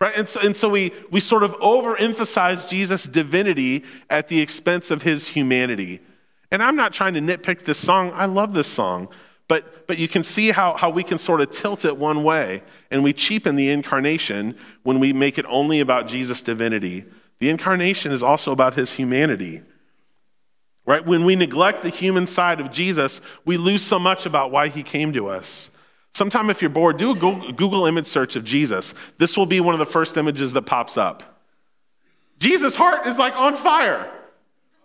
Right? 0.00 0.16
And 0.16 0.28
so, 0.28 0.40
and 0.42 0.56
so 0.56 0.68
we, 0.68 0.92
we 1.10 1.18
sort 1.18 1.42
of 1.42 1.52
overemphasize 1.58 2.68
Jesus' 2.68 3.02
divinity 3.02 3.82
at 4.10 4.28
the 4.28 4.40
expense 4.40 4.92
of 4.92 5.02
his 5.02 5.26
humanity. 5.26 5.98
And 6.52 6.62
I'm 6.62 6.76
not 6.76 6.92
trying 6.92 7.14
to 7.14 7.20
nitpick 7.20 7.64
this 7.64 7.78
song. 7.78 8.12
I 8.14 8.26
love 8.26 8.54
this 8.54 8.68
song. 8.68 9.08
But, 9.52 9.86
but 9.86 9.98
you 9.98 10.08
can 10.08 10.22
see 10.22 10.50
how, 10.50 10.78
how 10.78 10.88
we 10.88 11.02
can 11.02 11.18
sort 11.18 11.42
of 11.42 11.50
tilt 11.50 11.84
it 11.84 11.98
one 11.98 12.22
way 12.22 12.62
and 12.90 13.04
we 13.04 13.12
cheapen 13.12 13.54
the 13.54 13.68
incarnation 13.68 14.56
when 14.82 14.98
we 14.98 15.12
make 15.12 15.36
it 15.36 15.44
only 15.46 15.80
about 15.80 16.08
Jesus' 16.08 16.40
divinity. 16.40 17.04
The 17.38 17.50
incarnation 17.50 18.12
is 18.12 18.22
also 18.22 18.50
about 18.52 18.72
his 18.72 18.92
humanity. 18.92 19.60
Right? 20.86 21.04
When 21.04 21.26
we 21.26 21.36
neglect 21.36 21.82
the 21.82 21.90
human 21.90 22.26
side 22.26 22.60
of 22.62 22.72
Jesus, 22.72 23.20
we 23.44 23.58
lose 23.58 23.82
so 23.82 23.98
much 23.98 24.24
about 24.24 24.52
why 24.52 24.68
he 24.68 24.82
came 24.82 25.12
to 25.12 25.26
us. 25.26 25.70
Sometime, 26.14 26.48
if 26.48 26.62
you're 26.62 26.70
bored, 26.70 26.96
do 26.96 27.10
a 27.10 27.14
Google 27.14 27.84
image 27.84 28.06
search 28.06 28.36
of 28.36 28.44
Jesus. 28.44 28.94
This 29.18 29.36
will 29.36 29.44
be 29.44 29.60
one 29.60 29.74
of 29.74 29.80
the 29.80 29.84
first 29.84 30.16
images 30.16 30.54
that 30.54 30.62
pops 30.62 30.96
up. 30.96 31.44
Jesus' 32.38 32.74
heart 32.74 33.06
is 33.06 33.18
like 33.18 33.38
on 33.38 33.56
fire. 33.56 34.10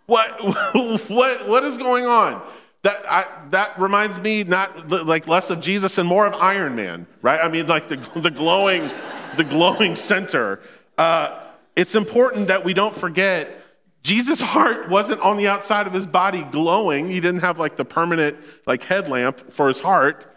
What, 0.08 0.44
what, 1.10 1.48
what 1.48 1.64
is 1.64 1.78
going 1.78 2.06
on? 2.06 2.46
That, 2.88 3.12
I, 3.12 3.26
that 3.50 3.78
reminds 3.78 4.18
me 4.18 4.46
not 4.46 4.88
like 4.90 5.28
less 5.28 5.50
of 5.50 5.60
Jesus 5.60 5.98
and 5.98 6.08
more 6.08 6.26
of 6.26 6.34
Iron 6.36 6.74
Man, 6.74 7.06
right? 7.22 7.38
I 7.38 7.50
mean, 7.50 7.68
like 7.68 7.90
the, 7.90 7.98
the 8.16 8.32
glowing, 8.32 8.90
the 9.36 9.44
glowing 9.44 9.98
center. 9.98 10.62
Uh, 10.98 11.50
it's 11.76 11.96
important 11.96 12.48
that 12.48 12.64
we 12.64 12.74
don't 12.74 12.96
forget 12.96 13.62
Jesus' 14.04 14.40
heart 14.40 14.88
wasn't 14.88 15.20
on 15.20 15.36
the 15.36 15.50
outside 15.50 15.86
of 15.86 15.92
his 15.92 16.06
body 16.06 16.46
glowing. 16.46 17.10
He 17.10 17.20
didn't 17.20 17.42
have 17.42 17.60
like 17.60 17.76
the 17.76 17.84
permanent 17.84 18.38
like 18.66 18.86
headlamp 18.86 19.52
for 19.52 19.68
his 19.68 19.82
heart. 19.82 20.34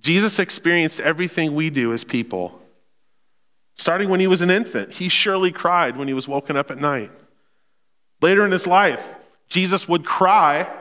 Jesus 0.00 0.38
experienced 0.38 1.00
everything 1.00 1.56
we 1.56 1.70
do 1.70 1.92
as 1.92 2.04
people. 2.04 2.62
Starting 3.74 4.10
when 4.10 4.20
he 4.20 4.28
was 4.28 4.42
an 4.42 4.50
infant, 4.52 4.92
he 4.92 5.08
surely 5.08 5.50
cried 5.50 5.96
when 5.96 6.06
he 6.06 6.14
was 6.14 6.28
woken 6.28 6.56
up 6.56 6.70
at 6.70 6.78
night. 6.78 7.10
Later 8.22 8.44
in 8.44 8.52
his 8.52 8.68
life, 8.68 9.16
Jesus 9.48 9.88
would 9.88 10.06
cry 10.06 10.72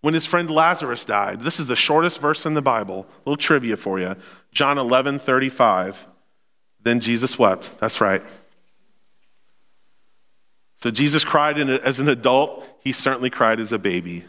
when 0.00 0.14
his 0.14 0.26
friend 0.26 0.50
Lazarus 0.50 1.04
died. 1.04 1.40
This 1.40 1.60
is 1.60 1.66
the 1.66 1.76
shortest 1.76 2.20
verse 2.20 2.46
in 2.46 2.54
the 2.54 2.62
Bible. 2.62 3.06
A 3.08 3.28
little 3.28 3.36
trivia 3.36 3.76
for 3.76 4.00
you. 4.00 4.16
John 4.52 4.78
11, 4.78 5.18
35. 5.18 6.06
Then 6.82 7.00
Jesus 7.00 7.38
wept. 7.38 7.78
That's 7.78 8.00
right. 8.00 8.22
So 10.76 10.90
Jesus 10.90 11.24
cried 11.24 11.58
as 11.58 12.00
an 12.00 12.08
adult. 12.08 12.66
He 12.82 12.92
certainly 12.92 13.28
cried 13.28 13.60
as 13.60 13.72
a 13.72 13.78
baby. 13.78 14.24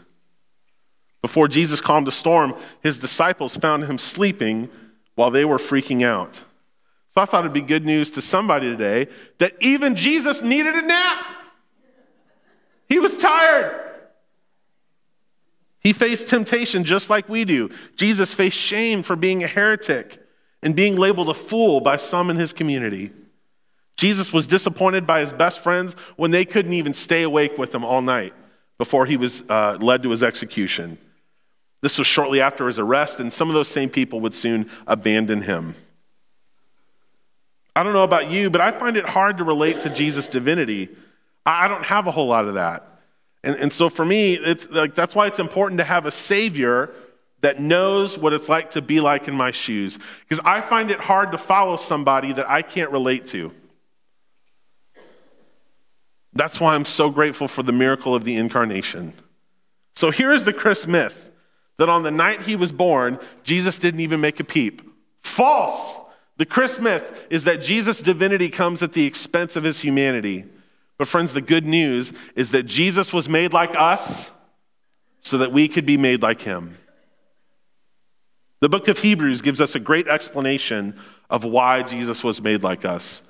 Before 1.22 1.48
Jesus 1.48 1.80
calmed 1.80 2.06
the 2.06 2.12
storm, 2.12 2.54
his 2.82 2.98
disciples 2.98 3.56
found 3.56 3.84
him 3.84 3.96
sleeping 3.96 4.68
while 5.14 5.30
they 5.30 5.44
were 5.44 5.58
freaking 5.58 6.04
out. 6.04 6.42
So 7.08 7.20
I 7.20 7.24
thought 7.24 7.40
it'd 7.44 7.52
be 7.52 7.60
good 7.60 7.86
news 7.86 8.10
to 8.12 8.20
somebody 8.22 8.68
today 8.68 9.10
that 9.38 9.54
even 9.60 9.94
Jesus 9.94 10.42
needed 10.42 10.74
a 10.74 10.82
nap. 10.82 11.26
He 12.88 12.98
was 12.98 13.16
tired. 13.16 13.91
He 15.82 15.92
faced 15.92 16.28
temptation 16.28 16.84
just 16.84 17.10
like 17.10 17.28
we 17.28 17.44
do. 17.44 17.70
Jesus 17.96 18.32
faced 18.32 18.56
shame 18.56 19.02
for 19.02 19.16
being 19.16 19.42
a 19.42 19.48
heretic 19.48 20.24
and 20.62 20.76
being 20.76 20.96
labeled 20.96 21.28
a 21.28 21.34
fool 21.34 21.80
by 21.80 21.96
some 21.96 22.30
in 22.30 22.36
his 22.36 22.52
community. 22.52 23.10
Jesus 23.96 24.32
was 24.32 24.46
disappointed 24.46 25.06
by 25.06 25.20
his 25.20 25.32
best 25.32 25.60
friends 25.60 25.94
when 26.16 26.30
they 26.30 26.44
couldn't 26.44 26.72
even 26.72 26.94
stay 26.94 27.22
awake 27.22 27.58
with 27.58 27.74
him 27.74 27.84
all 27.84 28.00
night 28.00 28.32
before 28.78 29.06
he 29.06 29.16
was 29.16 29.42
uh, 29.48 29.76
led 29.80 30.02
to 30.04 30.10
his 30.10 30.22
execution. 30.22 30.98
This 31.82 31.98
was 31.98 32.06
shortly 32.06 32.40
after 32.40 32.68
his 32.68 32.78
arrest, 32.78 33.18
and 33.18 33.32
some 33.32 33.48
of 33.48 33.54
those 33.54 33.68
same 33.68 33.90
people 33.90 34.20
would 34.20 34.34
soon 34.34 34.70
abandon 34.86 35.42
him. 35.42 35.74
I 37.74 37.82
don't 37.82 37.92
know 37.92 38.04
about 38.04 38.30
you, 38.30 38.50
but 38.50 38.60
I 38.60 38.70
find 38.70 38.96
it 38.96 39.04
hard 39.04 39.38
to 39.38 39.44
relate 39.44 39.80
to 39.80 39.90
Jesus' 39.90 40.28
divinity. 40.28 40.90
I 41.44 41.68
don't 41.68 41.84
have 41.84 42.06
a 42.06 42.12
whole 42.12 42.28
lot 42.28 42.46
of 42.46 42.54
that. 42.54 42.88
And, 43.44 43.56
and 43.56 43.72
so 43.72 43.88
for 43.88 44.04
me, 44.04 44.34
it's 44.34 44.70
like, 44.70 44.94
that's 44.94 45.14
why 45.14 45.26
it's 45.26 45.38
important 45.38 45.78
to 45.78 45.84
have 45.84 46.06
a 46.06 46.10
Savior 46.10 46.94
that 47.40 47.58
knows 47.58 48.16
what 48.16 48.32
it's 48.32 48.48
like 48.48 48.70
to 48.70 48.82
be 48.82 49.00
like 49.00 49.26
in 49.26 49.34
my 49.34 49.50
shoes. 49.50 49.98
Because 50.28 50.42
I 50.44 50.60
find 50.60 50.90
it 50.90 51.00
hard 51.00 51.32
to 51.32 51.38
follow 51.38 51.76
somebody 51.76 52.32
that 52.32 52.48
I 52.48 52.62
can't 52.62 52.90
relate 52.90 53.26
to. 53.26 53.52
That's 56.34 56.60
why 56.60 56.74
I'm 56.74 56.84
so 56.84 57.10
grateful 57.10 57.48
for 57.48 57.62
the 57.62 57.72
miracle 57.72 58.14
of 58.14 58.24
the 58.24 58.36
incarnation. 58.36 59.12
So 59.94 60.10
here 60.10 60.32
is 60.32 60.44
the 60.44 60.52
Christmyth 60.52 61.30
that 61.78 61.88
on 61.88 62.04
the 62.04 62.10
night 62.10 62.42
he 62.42 62.56
was 62.56 62.72
born, 62.72 63.18
Jesus 63.42 63.78
didn't 63.78 64.00
even 64.00 64.20
make 64.20 64.40
a 64.40 64.44
peep. 64.44 64.82
False! 65.22 65.98
The 66.38 66.46
Christmyth 66.46 67.14
is 67.28 67.44
that 67.44 67.60
Jesus' 67.62 68.00
divinity 68.00 68.48
comes 68.48 68.82
at 68.82 68.92
the 68.94 69.04
expense 69.04 69.56
of 69.56 69.64
his 69.64 69.80
humanity. 69.80 70.46
But, 71.02 71.08
friends, 71.08 71.32
the 71.32 71.40
good 71.40 71.66
news 71.66 72.12
is 72.36 72.52
that 72.52 72.62
Jesus 72.62 73.12
was 73.12 73.28
made 73.28 73.52
like 73.52 73.76
us 73.76 74.30
so 75.20 75.38
that 75.38 75.52
we 75.52 75.66
could 75.66 75.84
be 75.84 75.96
made 75.96 76.22
like 76.22 76.40
him. 76.40 76.76
The 78.60 78.68
book 78.68 78.86
of 78.86 78.98
Hebrews 78.98 79.42
gives 79.42 79.60
us 79.60 79.74
a 79.74 79.80
great 79.80 80.06
explanation 80.06 80.94
of 81.28 81.42
why 81.42 81.82
Jesus 81.82 82.22
was 82.22 82.40
made 82.40 82.62
like 82.62 82.84
us. 82.84 83.24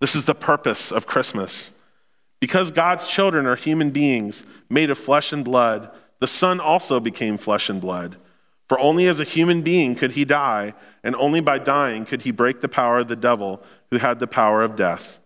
This 0.00 0.16
is 0.16 0.24
the 0.24 0.34
purpose 0.34 0.90
of 0.90 1.06
Christmas. 1.06 1.74
Because 2.40 2.70
God's 2.70 3.06
children 3.06 3.44
are 3.44 3.54
human 3.54 3.90
beings 3.90 4.46
made 4.70 4.88
of 4.88 4.96
flesh 4.96 5.30
and 5.30 5.44
blood, 5.44 5.90
the 6.20 6.26
Son 6.26 6.58
also 6.58 7.00
became 7.00 7.36
flesh 7.36 7.68
and 7.68 7.82
blood. 7.82 8.16
For 8.66 8.80
only 8.80 9.06
as 9.08 9.20
a 9.20 9.24
human 9.24 9.60
being 9.60 9.94
could 9.94 10.12
he 10.12 10.24
die, 10.24 10.72
and 11.04 11.14
only 11.16 11.42
by 11.42 11.58
dying 11.58 12.06
could 12.06 12.22
he 12.22 12.30
break 12.30 12.62
the 12.62 12.66
power 12.66 13.00
of 13.00 13.08
the 13.08 13.14
devil 13.14 13.62
who 13.90 13.98
had 13.98 14.20
the 14.20 14.26
power 14.26 14.62
of 14.62 14.74
death. 14.74 15.18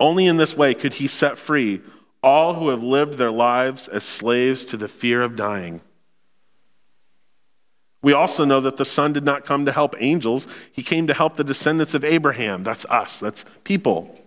Only 0.00 0.26
in 0.26 0.36
this 0.36 0.56
way 0.56 0.74
could 0.74 0.94
he 0.94 1.06
set 1.06 1.38
free 1.38 1.80
all 2.22 2.54
who 2.54 2.70
have 2.70 2.82
lived 2.82 3.18
their 3.18 3.30
lives 3.30 3.86
as 3.86 4.02
slaves 4.02 4.64
to 4.64 4.76
the 4.76 4.88
fear 4.88 5.22
of 5.22 5.36
dying. 5.36 5.82
We 8.00 8.12
also 8.12 8.44
know 8.44 8.60
that 8.60 8.76
the 8.76 8.84
Son 8.84 9.12
did 9.12 9.24
not 9.24 9.44
come 9.44 9.66
to 9.66 9.72
help 9.72 9.94
angels, 9.98 10.46
he 10.72 10.82
came 10.82 11.06
to 11.06 11.14
help 11.14 11.36
the 11.36 11.44
descendants 11.44 11.94
of 11.94 12.04
Abraham. 12.04 12.62
That's 12.62 12.84
us, 12.86 13.20
that's 13.20 13.44
people. 13.64 14.18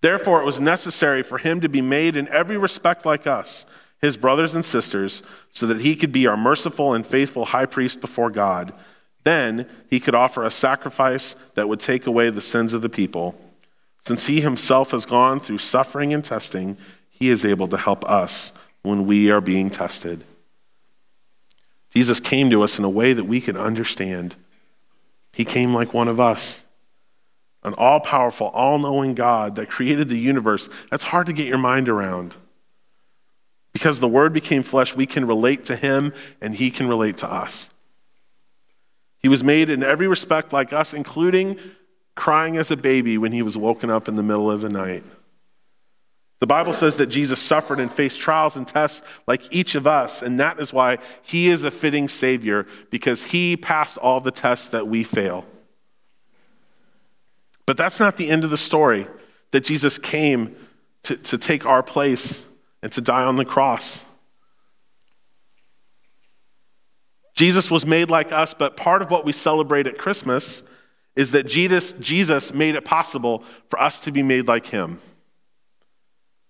Therefore, 0.00 0.42
it 0.42 0.46
was 0.46 0.58
necessary 0.58 1.22
for 1.22 1.38
him 1.38 1.60
to 1.60 1.68
be 1.68 1.80
made 1.80 2.16
in 2.16 2.28
every 2.28 2.56
respect 2.56 3.04
like 3.04 3.26
us 3.26 3.66
his 4.00 4.16
brothers 4.16 4.54
and 4.54 4.64
sisters, 4.64 5.22
so 5.50 5.66
that 5.66 5.82
he 5.82 5.94
could 5.94 6.12
be 6.12 6.26
our 6.26 6.36
merciful 6.36 6.94
and 6.94 7.06
faithful 7.06 7.44
high 7.44 7.66
priest 7.66 8.00
before 8.00 8.30
God. 8.30 8.72
Then 9.24 9.66
he 9.90 10.00
could 10.00 10.14
offer 10.14 10.44
a 10.44 10.50
sacrifice 10.50 11.36
that 11.54 11.68
would 11.68 11.80
take 11.80 12.06
away 12.06 12.30
the 12.30 12.40
sins 12.40 12.72
of 12.72 12.80
the 12.80 12.88
people. 12.88 13.38
Since 14.00 14.26
he 14.26 14.40
himself 14.40 14.90
has 14.90 15.06
gone 15.06 15.40
through 15.40 15.58
suffering 15.58 16.12
and 16.12 16.24
testing, 16.24 16.76
he 17.08 17.28
is 17.28 17.44
able 17.44 17.68
to 17.68 17.76
help 17.76 18.04
us 18.08 18.52
when 18.82 19.06
we 19.06 19.30
are 19.30 19.42
being 19.42 19.70
tested. 19.70 20.24
Jesus 21.90 22.18
came 22.18 22.50
to 22.50 22.62
us 22.62 22.78
in 22.78 22.84
a 22.84 22.90
way 22.90 23.12
that 23.12 23.24
we 23.24 23.40
can 23.40 23.56
understand. 23.56 24.36
He 25.34 25.44
came 25.44 25.74
like 25.74 25.92
one 25.92 26.08
of 26.08 26.18
us, 26.18 26.64
an 27.62 27.74
all 27.74 28.00
powerful, 28.00 28.48
all 28.48 28.78
knowing 28.78 29.14
God 29.14 29.56
that 29.56 29.68
created 29.68 30.08
the 30.08 30.18
universe. 30.18 30.68
That's 30.90 31.04
hard 31.04 31.26
to 31.26 31.32
get 31.32 31.46
your 31.46 31.58
mind 31.58 31.88
around. 31.88 32.36
Because 33.72 34.00
the 34.00 34.08
Word 34.08 34.32
became 34.32 34.62
flesh, 34.62 34.96
we 34.96 35.06
can 35.06 35.26
relate 35.26 35.64
to 35.64 35.76
Him 35.76 36.14
and 36.40 36.54
He 36.54 36.70
can 36.70 36.88
relate 36.88 37.18
to 37.18 37.30
us. 37.30 37.70
He 39.18 39.28
was 39.28 39.44
made 39.44 39.68
in 39.68 39.82
every 39.82 40.08
respect 40.08 40.52
like 40.52 40.72
us, 40.72 40.94
including 40.94 41.58
crying 42.20 42.58
as 42.58 42.70
a 42.70 42.76
baby 42.76 43.16
when 43.16 43.32
he 43.32 43.40
was 43.40 43.56
woken 43.56 43.88
up 43.88 44.06
in 44.06 44.14
the 44.14 44.22
middle 44.22 44.50
of 44.50 44.60
the 44.60 44.68
night. 44.68 45.02
The 46.40 46.46
Bible 46.46 46.74
says 46.74 46.96
that 46.96 47.06
Jesus 47.06 47.40
suffered 47.40 47.80
and 47.80 47.90
faced 47.90 48.20
trials 48.20 48.58
and 48.58 48.68
tests 48.68 49.00
like 49.26 49.50
each 49.50 49.74
of 49.74 49.86
us, 49.86 50.20
and 50.20 50.38
that 50.38 50.60
is 50.60 50.70
why 50.70 50.98
he 51.22 51.48
is 51.48 51.64
a 51.64 51.70
fitting 51.70 52.08
Savior, 52.08 52.66
because 52.90 53.24
he 53.24 53.56
passed 53.56 53.96
all 53.96 54.20
the 54.20 54.30
tests 54.30 54.68
that 54.68 54.86
we 54.86 55.02
fail. 55.02 55.46
But 57.64 57.78
that's 57.78 57.98
not 57.98 58.18
the 58.18 58.28
end 58.28 58.44
of 58.44 58.50
the 58.50 58.58
story 58.58 59.06
that 59.52 59.64
Jesus 59.64 59.98
came 59.98 60.54
to, 61.04 61.16
to 61.16 61.38
take 61.38 61.64
our 61.64 61.82
place 61.82 62.44
and 62.82 62.92
to 62.92 63.00
die 63.00 63.24
on 63.24 63.36
the 63.36 63.46
cross. 63.46 64.04
Jesus 67.34 67.70
was 67.70 67.86
made 67.86 68.10
like 68.10 68.30
us, 68.30 68.52
but 68.52 68.76
part 68.76 69.00
of 69.00 69.10
what 69.10 69.24
we 69.24 69.32
celebrate 69.32 69.86
at 69.86 69.96
Christmas 69.96 70.62
is 71.16 71.32
that 71.32 71.46
Jesus, 71.46 71.92
Jesus 71.92 72.54
made 72.54 72.74
it 72.74 72.84
possible 72.84 73.44
for 73.68 73.80
us 73.80 74.00
to 74.00 74.12
be 74.12 74.22
made 74.22 74.46
like 74.46 74.66
him. 74.66 75.00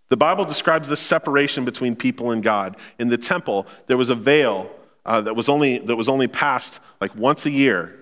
The 0.08 0.16
Bible 0.16 0.44
describes 0.44 0.88
this 0.88 1.00
separation 1.00 1.64
between 1.64 1.96
people 1.96 2.32
and 2.32 2.42
God. 2.42 2.76
In 2.98 3.08
the 3.08 3.18
temple, 3.18 3.66
there 3.86 3.96
was 3.96 4.10
a 4.10 4.14
veil 4.14 4.70
uh, 5.06 5.20
that, 5.22 5.34
was 5.34 5.48
only, 5.48 5.78
that 5.78 5.96
was 5.96 6.08
only 6.08 6.28
passed 6.28 6.80
like 7.00 7.14
once 7.16 7.46
a 7.46 7.50
year, 7.50 7.96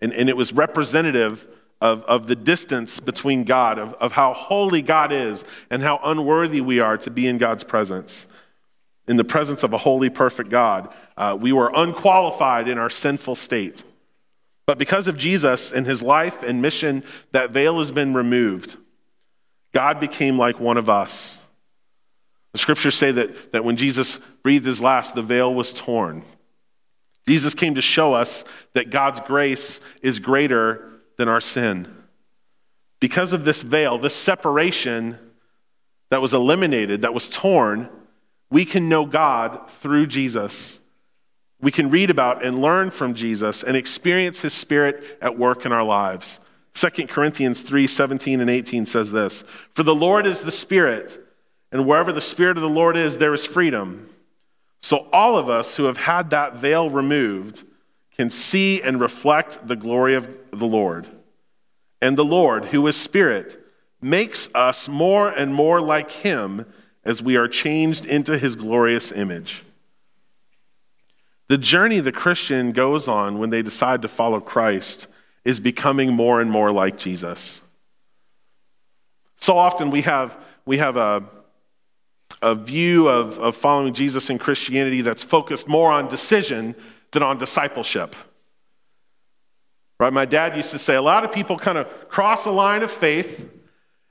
and, 0.00 0.12
and 0.12 0.28
it 0.28 0.36
was 0.36 0.52
representative 0.52 1.46
of, 1.80 2.02
of 2.04 2.26
the 2.26 2.34
distance 2.34 2.98
between 2.98 3.44
God, 3.44 3.78
of, 3.78 3.92
of 3.94 4.12
how 4.12 4.32
holy 4.32 4.80
God 4.80 5.12
is, 5.12 5.44
and 5.70 5.82
how 5.82 6.00
unworthy 6.02 6.60
we 6.62 6.80
are 6.80 6.96
to 6.98 7.10
be 7.10 7.26
in 7.26 7.36
God's 7.36 7.62
presence. 7.62 8.26
In 9.06 9.16
the 9.16 9.24
presence 9.24 9.62
of 9.62 9.74
a 9.74 9.78
holy, 9.78 10.08
perfect 10.08 10.48
God, 10.48 10.92
uh, 11.18 11.36
we 11.38 11.52
were 11.52 11.70
unqualified 11.74 12.68
in 12.68 12.78
our 12.78 12.88
sinful 12.88 13.34
state. 13.34 13.84
But 14.66 14.78
because 14.78 15.08
of 15.08 15.16
Jesus 15.16 15.72
and 15.72 15.86
his 15.86 16.02
life 16.02 16.42
and 16.42 16.62
mission, 16.62 17.04
that 17.32 17.50
veil 17.50 17.78
has 17.78 17.90
been 17.90 18.14
removed. 18.14 18.76
God 19.72 20.00
became 20.00 20.38
like 20.38 20.58
one 20.60 20.78
of 20.78 20.88
us. 20.88 21.42
The 22.52 22.58
scriptures 22.58 22.94
say 22.94 23.10
that, 23.12 23.52
that 23.52 23.64
when 23.64 23.76
Jesus 23.76 24.20
breathed 24.42 24.64
his 24.64 24.80
last, 24.80 25.14
the 25.14 25.22
veil 25.22 25.52
was 25.52 25.72
torn. 25.72 26.22
Jesus 27.26 27.54
came 27.54 27.74
to 27.74 27.82
show 27.82 28.12
us 28.12 28.44
that 28.74 28.90
God's 28.90 29.20
grace 29.20 29.80
is 30.02 30.18
greater 30.18 30.92
than 31.18 31.28
our 31.28 31.40
sin. 31.40 31.92
Because 33.00 33.32
of 33.32 33.44
this 33.44 33.62
veil, 33.62 33.98
this 33.98 34.14
separation 34.14 35.18
that 36.10 36.22
was 36.22 36.32
eliminated, 36.32 37.02
that 37.02 37.14
was 37.14 37.28
torn, 37.28 37.88
we 38.50 38.64
can 38.64 38.88
know 38.88 39.04
God 39.04 39.68
through 39.68 40.06
Jesus. 40.06 40.78
We 41.64 41.72
can 41.72 41.88
read 41.88 42.10
about 42.10 42.44
and 42.44 42.60
learn 42.60 42.90
from 42.90 43.14
Jesus 43.14 43.62
and 43.62 43.74
experience 43.74 44.42
his 44.42 44.52
spirit 44.52 45.16
at 45.22 45.38
work 45.38 45.64
in 45.64 45.72
our 45.72 45.82
lives. 45.82 46.38
2 46.74 47.06
Corinthians 47.06 47.62
3 47.62 47.86
17 47.86 48.42
and 48.42 48.50
18 48.50 48.84
says 48.84 49.12
this 49.12 49.44
For 49.70 49.82
the 49.82 49.94
Lord 49.94 50.26
is 50.26 50.42
the 50.42 50.50
Spirit, 50.50 51.26
and 51.72 51.86
wherever 51.86 52.12
the 52.12 52.20
Spirit 52.20 52.58
of 52.58 52.62
the 52.62 52.68
Lord 52.68 52.98
is, 52.98 53.16
there 53.16 53.32
is 53.32 53.46
freedom. 53.46 54.10
So 54.80 55.08
all 55.10 55.38
of 55.38 55.48
us 55.48 55.76
who 55.76 55.84
have 55.84 55.96
had 55.96 56.28
that 56.30 56.56
veil 56.56 56.90
removed, 56.90 57.64
can 58.14 58.28
see 58.28 58.82
and 58.82 59.00
reflect 59.00 59.66
the 59.66 59.74
glory 59.74 60.16
of 60.16 60.38
the 60.50 60.66
Lord. 60.66 61.08
And 62.02 62.18
the 62.18 62.26
Lord, 62.26 62.66
who 62.66 62.86
is 62.88 62.94
Spirit, 62.94 63.58
makes 64.02 64.50
us 64.54 64.86
more 64.86 65.30
and 65.30 65.54
more 65.54 65.80
like 65.80 66.10
Him 66.10 66.66
as 67.04 67.22
we 67.22 67.36
are 67.38 67.48
changed 67.48 68.04
into 68.04 68.36
His 68.36 68.54
glorious 68.54 69.10
image. 69.10 69.64
The 71.48 71.58
journey 71.58 72.00
the 72.00 72.12
Christian 72.12 72.72
goes 72.72 73.06
on 73.06 73.38
when 73.38 73.50
they 73.50 73.62
decide 73.62 74.02
to 74.02 74.08
follow 74.08 74.40
Christ 74.40 75.06
is 75.44 75.60
becoming 75.60 76.12
more 76.12 76.40
and 76.40 76.50
more 76.50 76.72
like 76.72 76.96
Jesus. 76.96 77.60
So 79.36 79.58
often 79.58 79.90
we 79.90 80.02
have, 80.02 80.42
we 80.64 80.78
have 80.78 80.96
a, 80.96 81.22
a 82.40 82.54
view 82.54 83.08
of, 83.08 83.38
of 83.38 83.54
following 83.54 83.92
Jesus 83.92 84.30
in 84.30 84.38
Christianity 84.38 85.02
that's 85.02 85.22
focused 85.22 85.68
more 85.68 85.90
on 85.90 86.08
decision 86.08 86.74
than 87.10 87.22
on 87.22 87.36
discipleship. 87.36 88.16
Right? 90.00 90.12
My 90.12 90.24
dad 90.24 90.56
used 90.56 90.70
to 90.70 90.78
say 90.78 90.94
a 90.94 91.02
lot 91.02 91.24
of 91.24 91.32
people 91.32 91.58
kind 91.58 91.76
of 91.76 92.08
cross 92.08 92.46
a 92.46 92.50
line 92.50 92.82
of 92.82 92.90
faith 92.90 93.50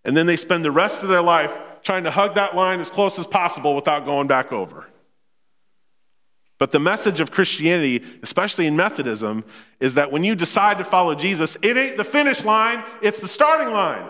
and 0.06 0.16
then 0.16 0.28
they 0.28 0.38
spend 0.38 0.64
the 0.64 0.72
rest 0.72 1.02
of 1.02 1.10
their 1.10 1.22
life 1.22 1.56
trying 1.82 2.04
to 2.04 2.12
hug 2.12 2.36
that 2.36 2.56
line 2.56 2.80
as 2.80 2.90
close 2.90 3.18
as 3.18 3.28
possible 3.28 3.76
without 3.76 4.06
going 4.06 4.28
back 4.28 4.52
over. 4.52 4.88
But 6.64 6.72
the 6.72 6.80
message 6.80 7.20
of 7.20 7.30
Christianity, 7.30 8.06
especially 8.22 8.68
in 8.68 8.78
Methodism, 8.78 9.44
is 9.82 9.96
that 9.96 10.14
when 10.14 10.24
you 10.24 10.34
decide 10.34 10.78
to 10.78 10.86
follow 10.86 11.14
Jesus, 11.14 11.58
it 11.62 11.76
ain't 11.76 11.98
the 11.98 12.06
finish 12.06 12.46
line, 12.46 12.86
it's 13.02 13.20
the 13.20 13.28
starting 13.28 13.74
line. 13.74 14.06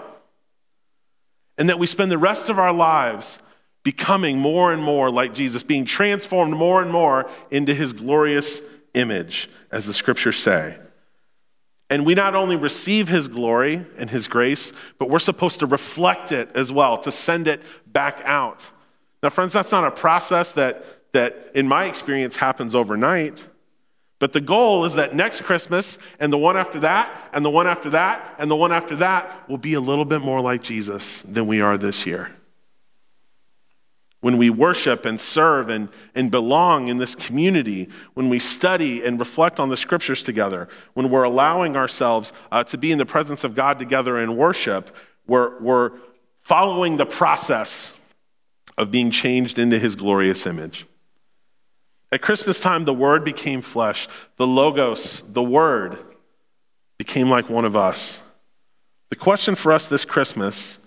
And 1.57 1.67
that 1.69 1.79
we 1.79 1.87
spend 1.87 2.11
the 2.11 2.19
rest 2.19 2.49
of 2.49 2.59
our 2.59 2.71
lives 2.71 3.39
becoming 3.81 4.37
more 4.37 4.71
and 4.71 4.83
more 4.83 5.09
like 5.09 5.33
Jesus, 5.33 5.63
being 5.63 5.83
transformed 5.83 6.53
more 6.53 6.79
and 6.79 6.91
more 6.91 7.27
into 7.49 7.73
his 7.73 7.91
glorious 7.91 8.61
image, 8.93 9.49
as 9.71 9.87
the 9.87 9.93
scriptures 9.95 10.37
say. 10.37 10.77
And 11.89 12.05
we 12.05 12.13
not 12.13 12.35
only 12.35 12.55
receive 12.55 13.09
his 13.09 13.27
glory 13.27 13.83
and 13.97 14.11
his 14.11 14.27
grace, 14.27 14.73
but 14.99 15.09
we're 15.09 15.17
supposed 15.17 15.57
to 15.61 15.65
reflect 15.65 16.31
it 16.31 16.55
as 16.55 16.71
well, 16.71 16.99
to 16.99 17.11
send 17.11 17.47
it 17.47 17.63
back 17.91 18.21
out. 18.25 18.69
Now, 19.23 19.29
friends, 19.29 19.53
that's 19.53 19.71
not 19.71 19.85
a 19.85 19.89
process 19.89 20.53
that, 20.53 20.85
that 21.13 21.51
in 21.55 21.67
my 21.67 21.85
experience, 21.85 22.35
happens 22.35 22.75
overnight. 22.75 23.47
But 24.19 24.33
the 24.33 24.41
goal 24.41 24.85
is 24.85 24.95
that 24.95 25.15
next 25.15 25.43
Christmas 25.43 25.97
and 26.19 26.31
the 26.31 26.37
one 26.37 26.57
after 26.57 26.79
that 26.81 27.29
and 27.33 27.43
the 27.43 27.49
one 27.49 27.67
after 27.67 27.89
that 27.91 28.35
and 28.37 28.49
the 28.49 28.55
one 28.55 28.71
after 28.71 28.95
that 28.97 29.49
will 29.49 29.57
be 29.57 29.73
a 29.73 29.81
little 29.81 30.05
bit 30.05 30.21
more 30.21 30.39
like 30.41 30.61
Jesus 30.63 31.21
than 31.23 31.45
we 31.47 31.61
are 31.61 31.77
this 31.77 32.05
year 32.05 32.31
when 34.23 34.37
we 34.37 34.49
worship 34.49 35.05
and 35.05 35.19
serve 35.19 35.67
and, 35.67 35.89
and 36.15 36.31
belong 36.31 36.87
in 36.87 36.95
this 36.95 37.13
community, 37.13 37.89
when 38.13 38.29
we 38.29 38.39
study 38.39 39.03
and 39.03 39.19
reflect 39.19 39.59
on 39.59 39.67
the 39.67 39.75
scriptures 39.75 40.23
together, 40.23 40.69
when 40.93 41.09
we're 41.09 41.23
allowing 41.23 41.75
ourselves 41.75 42.31
uh, 42.49 42.63
to 42.63 42.77
be 42.77 42.93
in 42.93 42.97
the 42.97 43.05
presence 43.05 43.43
of 43.43 43.53
God 43.53 43.77
together 43.79 44.17
in 44.17 44.37
worship, 44.37 44.95
we're, 45.27 45.59
we're 45.59 45.91
following 46.39 46.95
the 46.95 47.05
process 47.05 47.91
of 48.77 48.91
being 48.91 49.11
changed 49.11 49.59
into 49.59 49.77
his 49.77 49.93
glorious 49.97 50.47
image. 50.47 50.87
At 52.13 52.21
Christmas 52.21 52.59
time, 52.59 52.85
the 52.85 52.93
Word 52.93 53.25
became 53.25 53.63
flesh. 53.63 54.07
The 54.37 54.45
Logos, 54.45 55.23
the 55.27 55.41
Word, 55.41 55.97
became 56.99 57.27
like 57.27 57.49
one 57.49 57.65
of 57.65 57.75
us. 57.75 58.21
The 59.09 59.15
question 59.15 59.55
for 59.55 59.73
us 59.73 59.87
this 59.87 60.05
Christmas 60.05 60.77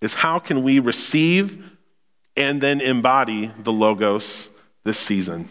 is 0.00 0.14
how 0.14 0.38
can 0.38 0.62
we 0.62 0.78
receive 0.78 1.72
and 2.36 2.60
then 2.60 2.80
embody 2.80 3.50
the 3.58 3.72
Logos 3.72 4.48
this 4.84 4.96
season. 4.96 5.48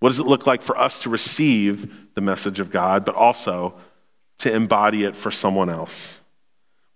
What 0.00 0.08
does 0.08 0.18
it 0.18 0.26
look 0.26 0.48
like 0.48 0.62
for 0.62 0.76
us 0.76 0.98
to 1.04 1.10
receive 1.10 2.14
the 2.16 2.20
message 2.20 2.58
of 2.58 2.70
God, 2.70 3.04
but 3.04 3.14
also 3.14 3.74
to 4.38 4.52
embody 4.52 5.04
it 5.04 5.14
for 5.14 5.30
someone 5.30 5.70
else? 5.70 6.22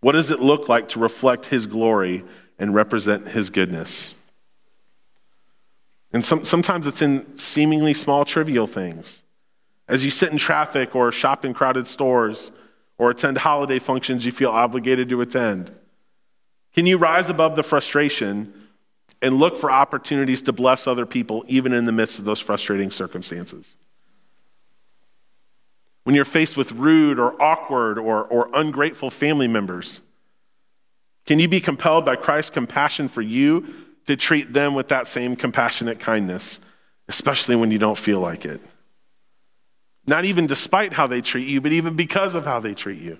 What 0.01 0.13
does 0.13 0.33
it 0.33 0.41
look 0.41 0.69
like 0.69 0.89
to 0.89 0.99
reflect 0.99 1.47
His 1.47 1.69
glory 1.69 2.25
and 2.59 2.75
represent 2.75 3.29
His 3.29 3.49
goodness? 3.49 4.17
And 6.13 6.25
some, 6.25 6.45
sometimes 6.45 6.87
it's 6.87 7.03
in 7.03 7.37
seemingly 7.37 7.95
small, 7.95 8.25
trivial 8.25 8.67
things. 8.67 9.23
As 9.89 10.05
you 10.05 10.11
sit 10.11 10.31
in 10.31 10.39
traffic 10.39 10.95
or 10.95 11.11
shop 11.13 11.45
in 11.45 11.55
crowded 11.55 11.87
stores 11.87 12.53
or 12.99 13.11
attend 13.11 13.39
holiday 13.39 13.79
functions 13.79 14.25
you 14.25 14.33
feel 14.33 14.51
obligated 14.51 15.09
to 15.09 15.21
attend, 15.21 15.75
can 16.75 16.87
you 16.87 16.99
rise 16.99 17.31
above 17.31 17.57
the 17.57 17.63
frustration 17.63 18.53
and 19.23 19.39
look 19.39 19.57
for 19.57 19.71
opportunities 19.71 20.43
to 20.43 20.53
bless 20.53 20.87
other 20.87 21.07
people, 21.07 21.45
even 21.47 21.73
in 21.73 21.85
the 21.85 21.93
midst 21.93 22.19
of 22.19 22.25
those 22.25 22.41
frustrating 22.41 22.91
circumstances. 22.91 23.79
When 26.03 26.17
you're 26.17 26.25
faced 26.25 26.57
with 26.57 26.73
rude 26.73 27.21
or 27.21 27.41
awkward 27.41 27.99
or, 27.99 28.25
or 28.25 28.51
ungrateful 28.53 29.09
family 29.09 29.47
members, 29.47 30.03
can 31.25 31.39
you 31.39 31.47
be 31.47 31.61
compelled 31.61 32.05
by 32.05 32.17
Christ's 32.17 32.51
compassion 32.51 33.09
for 33.09 33.23
you 33.23 33.73
to 34.07 34.17
treat 34.17 34.53
them 34.53 34.75
with 34.75 34.89
that 34.89 35.07
same 35.07 35.37
compassionate 35.37 36.01
kindness, 36.01 36.61
especially 37.09 37.57
when 37.57 37.71
you 37.71 37.79
don't 37.79 37.99
feel 37.99 38.21
like 38.21 38.45
it? 38.45 38.61
Not 40.07 40.25
even 40.25 40.47
despite 40.47 40.93
how 40.93 41.07
they 41.07 41.21
treat 41.21 41.49
you, 41.49 41.61
but 41.61 41.73
even 41.73 41.95
because 41.95 42.35
of 42.35 42.45
how 42.45 42.61
they 42.61 42.75
treat 42.75 43.01
you. 43.01 43.19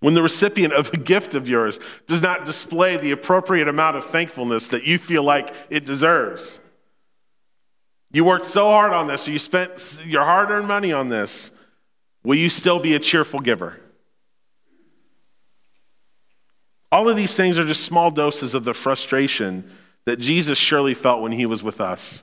When 0.00 0.14
the 0.14 0.22
recipient 0.22 0.72
of 0.72 0.92
a 0.92 0.96
gift 0.96 1.34
of 1.34 1.46
yours 1.46 1.78
does 2.08 2.20
not 2.20 2.44
display 2.44 2.96
the 2.96 3.12
appropriate 3.12 3.68
amount 3.68 3.96
of 3.96 4.04
thankfulness 4.04 4.68
that 4.68 4.84
you 4.84 4.98
feel 4.98 5.22
like 5.22 5.54
it 5.70 5.84
deserves. 5.84 6.58
You 8.10 8.24
worked 8.24 8.46
so 8.46 8.68
hard 8.68 8.92
on 8.92 9.06
this, 9.06 9.28
you 9.28 9.38
spent 9.38 10.00
your 10.04 10.24
hard 10.24 10.50
earned 10.50 10.66
money 10.66 10.92
on 10.92 11.08
this. 11.08 11.52
Will 12.24 12.34
you 12.34 12.50
still 12.50 12.80
be 12.80 12.94
a 12.94 12.98
cheerful 12.98 13.38
giver? 13.38 13.78
All 16.92 17.08
of 17.08 17.16
these 17.16 17.34
things 17.34 17.58
are 17.58 17.64
just 17.64 17.84
small 17.84 18.10
doses 18.10 18.52
of 18.54 18.64
the 18.64 18.74
frustration 18.74 19.68
that 20.04 20.18
Jesus 20.18 20.58
surely 20.58 20.92
felt 20.92 21.22
when 21.22 21.32
he 21.32 21.46
was 21.46 21.62
with 21.62 21.80
us 21.80 22.22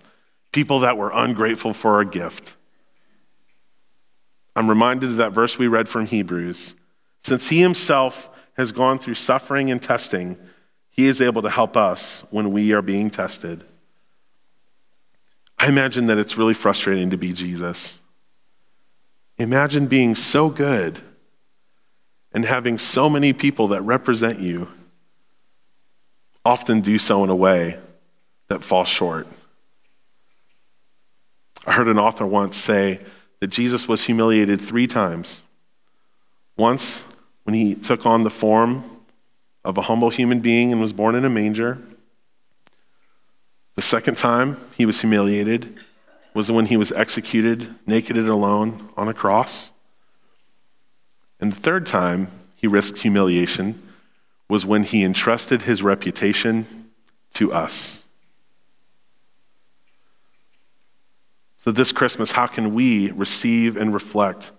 people 0.52 0.80
that 0.80 0.98
were 0.98 1.12
ungrateful 1.14 1.74
for 1.74 2.02
a 2.02 2.06
gift. 2.06 2.56
I'm 4.56 4.68
reminded 4.68 5.12
of 5.12 5.18
that 5.18 5.32
verse 5.32 5.60
we 5.60 5.68
read 5.68 5.88
from 5.88 6.08
Hebrews 6.08 6.76
since 7.22 7.50
he 7.50 7.62
himself 7.62 8.30
has 8.58 8.72
gone 8.72 9.00
through 9.00 9.14
suffering 9.16 9.72
and 9.72 9.82
testing, 9.82 10.38
he 10.90 11.08
is 11.08 11.22
able 11.22 11.42
to 11.42 11.50
help 11.50 11.78
us 11.78 12.24
when 12.30 12.52
we 12.52 12.74
are 12.74 12.82
being 12.82 13.10
tested. 13.10 13.64
I 15.58 15.68
imagine 15.68 16.08
that 16.08 16.18
it's 16.18 16.38
really 16.38 16.54
frustrating 16.54 17.10
to 17.10 17.18
be 17.18 17.34
Jesus. 17.34 18.00
Imagine 19.38 19.88
being 19.88 20.16
so 20.16 20.50
good 20.50 21.00
and 22.34 22.46
having 22.46 22.78
so 22.78 23.10
many 23.10 23.34
people 23.34 23.70
that 23.70 23.82
represent 23.82 24.40
you 24.40 24.68
often 26.46 26.82
do 26.82 26.98
so 26.98 27.24
in 27.24 27.30
a 27.30 27.36
way 27.36 27.78
that 28.48 28.64
falls 28.64 28.88
short. 28.88 29.28
I 31.66 31.74
heard 31.74 31.88
an 31.88 32.00
author 32.00 32.26
once 32.26 32.58
say 32.58 33.02
that 33.40 33.48
Jesus 33.48 33.88
was 33.88 34.04
humiliated 34.04 34.62
three 34.62 34.88
times 34.88 35.44
once, 36.60 37.08
when 37.44 37.54
he 37.56 37.74
took 37.74 38.06
on 38.06 38.24
the 38.24 38.30
form 38.30 38.84
of 39.64 39.78
a 39.78 39.82
humble 39.84 40.10
human 40.10 40.42
being 40.42 40.72
and 40.72 40.82
was 40.82 40.94
born 40.94 41.16
in 41.16 41.26
a 41.26 41.30
manger. 41.30 41.80
The 43.76 43.82
second 43.82 44.18
time 44.18 44.58
he 44.78 44.86
was 44.86 45.00
humiliated 45.00 45.80
was 46.34 46.52
when 46.52 46.66
he 46.66 46.78
was 46.78 46.92
executed 46.92 47.74
naked 47.88 48.18
and 48.18 48.28
alone 48.28 48.90
on 48.98 49.08
a 49.08 49.14
cross. 49.14 49.72
And 51.40 51.52
the 51.52 51.60
third 51.60 51.86
time 51.86 52.28
he 52.56 52.68
risked 52.68 53.00
humiliation 53.00 53.82
was 54.48 54.66
when 54.66 54.84
he 54.84 55.04
entrusted 55.04 55.64
his 55.64 55.82
reputation 55.82 56.66
to 57.36 57.54
us. 57.54 58.04
So, 61.60 61.72
this 61.72 61.92
Christmas, 61.92 62.32
how 62.32 62.48
can 62.48 62.74
we 62.74 63.12
receive 63.12 63.78
and 63.78 63.94
reflect 63.94 64.52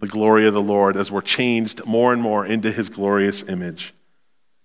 the 0.00 0.06
glory 0.06 0.46
of 0.46 0.54
the 0.54 0.62
Lord 0.62 0.96
as 0.96 1.12
we're 1.12 1.20
changed 1.20 1.84
more 1.84 2.12
and 2.12 2.20
more 2.20 2.44
into 2.44 2.72
his 2.72 2.88
glorious 2.88 3.42
image. 3.44 3.94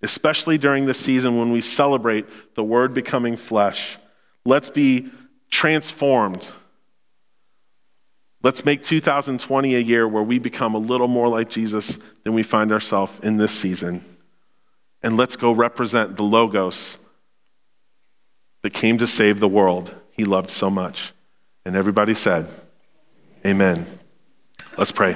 Especially 0.01 0.57
during 0.57 0.85
this 0.85 0.99
season 0.99 1.37
when 1.37 1.51
we 1.51 1.61
celebrate 1.61 2.55
the 2.55 2.63
Word 2.63 2.93
becoming 2.93 3.35
flesh. 3.35 3.97
Let's 4.45 4.69
be 4.69 5.09
transformed. 5.49 6.49
Let's 8.45 8.63
make 8.63 8.83
2020 8.83 9.73
a 9.73 9.79
year 9.79 10.07
where 10.07 10.21
we 10.21 10.37
become 10.37 10.75
a 10.75 10.77
little 10.77 11.07
more 11.07 11.27
like 11.27 11.49
Jesus 11.49 11.97
than 12.21 12.35
we 12.35 12.43
find 12.43 12.71
ourselves 12.71 13.19
in 13.21 13.37
this 13.37 13.51
season. 13.51 14.05
And 15.01 15.17
let's 15.17 15.35
go 15.35 15.51
represent 15.51 16.15
the 16.15 16.21
Logos 16.21 16.99
that 18.61 18.71
came 18.71 18.99
to 18.99 19.07
save 19.07 19.39
the 19.39 19.47
world 19.47 19.95
he 20.11 20.25
loved 20.25 20.51
so 20.51 20.69
much. 20.69 21.11
And 21.65 21.75
everybody 21.75 22.13
said, 22.13 22.47
Amen. 23.43 23.87
Let's 24.77 24.91
pray. 24.91 25.15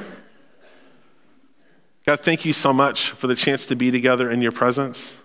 God, 2.08 2.22
thank 2.22 2.46
you 2.46 2.54
so 2.54 2.74
much 2.74 3.12
for 3.12 3.28
the 3.28 3.36
chance 3.36 3.68
to 3.68 3.76
be 3.76 3.92
together 3.92 4.32
in 4.32 4.42
your 4.42 4.52
presence. 4.52 5.22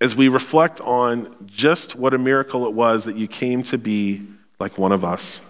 As 0.00 0.14
we 0.14 0.28
reflect 0.28 0.80
on 0.82 1.34
just 1.46 1.96
what 1.96 2.14
a 2.14 2.18
miracle 2.18 2.64
it 2.64 2.74
was 2.74 3.06
that 3.06 3.16
you 3.16 3.26
came 3.26 3.64
to 3.64 3.76
be 3.76 4.22
like 4.58 4.78
one 4.78 4.92
of 4.92 5.04
us. 5.04 5.42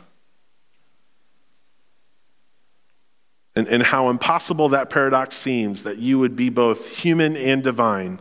and, 3.57 3.66
and 3.69 3.83
how 3.83 4.11
impossible 4.11 4.69
that 4.69 4.90
paradox 4.90 5.35
seems 5.35 5.85
that 5.85 5.99
you 5.99 6.19
would 6.19 6.37
be 6.37 6.51
both 6.51 6.99
human 6.99 7.37
and 7.37 7.64
divine. 7.64 8.21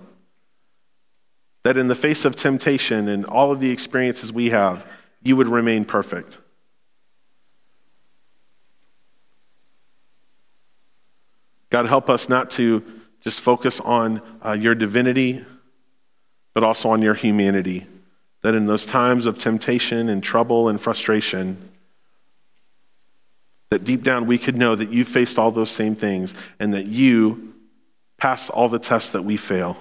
That 1.63 1.77
in 1.77 1.89
the 1.89 1.95
face 1.95 2.23
of 2.23 2.35
temptation 2.35 3.09
and 3.09 3.25
all 3.25 3.51
of 3.51 3.59
the 3.59 3.69
experiences 3.69 4.31
we 4.31 4.51
have, 4.51 4.87
you 5.21 5.35
would 5.35 5.47
remain 5.47 5.83
perfect. 5.83 6.37
God, 11.69 11.87
help 11.87 12.09
us 12.09 12.29
not 12.29 12.51
to 12.51 12.83
just 13.19 13.41
focus 13.41 13.81
on 13.81 14.21
uh, 14.45 14.53
your 14.53 14.75
divinity, 14.75 15.43
but 16.53 16.63
also 16.63 16.89
on 16.89 17.01
your 17.01 17.15
humanity. 17.15 17.85
That 18.45 18.53
in 18.53 18.67
those 18.67 18.85
times 18.85 19.25
of 19.25 19.39
temptation 19.39 20.07
and 20.07 20.21
trouble 20.21 20.69
and 20.69 20.79
frustration, 20.79 21.67
that 23.71 23.83
deep 23.83 24.03
down 24.03 24.27
we 24.27 24.37
could 24.37 24.55
know 24.55 24.75
that 24.75 24.91
you 24.91 25.03
faced 25.03 25.39
all 25.39 25.49
those 25.49 25.71
same 25.71 25.95
things 25.95 26.35
and 26.59 26.71
that 26.75 26.85
you 26.85 27.55
passed 28.19 28.51
all 28.51 28.69
the 28.69 28.77
tests 28.77 29.09
that 29.09 29.23
we 29.23 29.35
fail. 29.35 29.75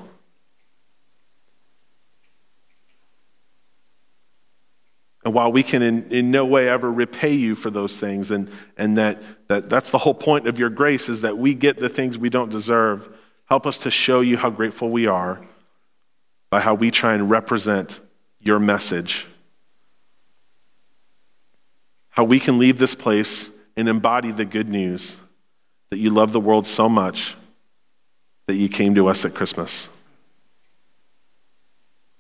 And 5.27 5.35
while 5.35 5.53
we 5.53 5.62
can 5.62 5.83
in, 5.83 6.11
in 6.11 6.31
no 6.31 6.46
way 6.46 6.66
ever 6.66 6.90
repay 6.90 7.35
you 7.35 7.55
for 7.55 7.68
those 7.68 7.98
things, 7.98 8.31
and, 8.31 8.50
and 8.79 8.96
that, 8.96 9.22
that 9.48 9.68
that's 9.68 9.90
the 9.90 9.98
whole 9.98 10.14
point 10.14 10.48
of 10.48 10.59
your 10.59 10.70
grace 10.70 11.11
is 11.11 11.20
that 11.20 11.37
we 11.37 11.53
get 11.53 11.77
the 11.77 11.90
things 11.90 12.16
we 12.16 12.31
don't 12.31 12.50
deserve, 12.50 13.14
help 13.44 13.66
us 13.66 13.77
to 13.77 13.90
show 13.90 14.22
you 14.22 14.38
how 14.38 14.48
grateful 14.48 14.88
we 14.88 15.07
are 15.07 15.38
by 16.48 16.61
how 16.61 16.72
we 16.72 16.90
try 16.90 17.12
and 17.12 17.29
represent 17.29 18.00
your 18.45 18.61
message. 18.61 19.27
How 22.11 22.23
we 22.23 22.39
can 22.39 22.59
leave 22.59 22.79
this 22.79 22.95
place 22.95 23.51
and 23.77 23.89
embody 23.89 24.31
the 24.31 24.45
good 24.45 24.69
news 24.69 25.17
that 25.91 25.99
you 25.99 26.11
love 26.11 26.33
the 26.33 26.41
world 26.41 26.67
so 26.67 26.89
much 26.89 27.35
that 28.47 28.55
you 28.55 28.69
came 28.69 28.95
to 28.95 29.09
us 29.09 29.25
at 29.25 29.35
Christmas. 29.35 29.89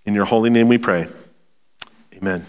In 0.04 0.14
your 0.14 0.24
holy 0.24 0.50
name 0.50 0.68
we 0.68 0.78
pray. 0.78 1.06
Amen. 2.16 2.44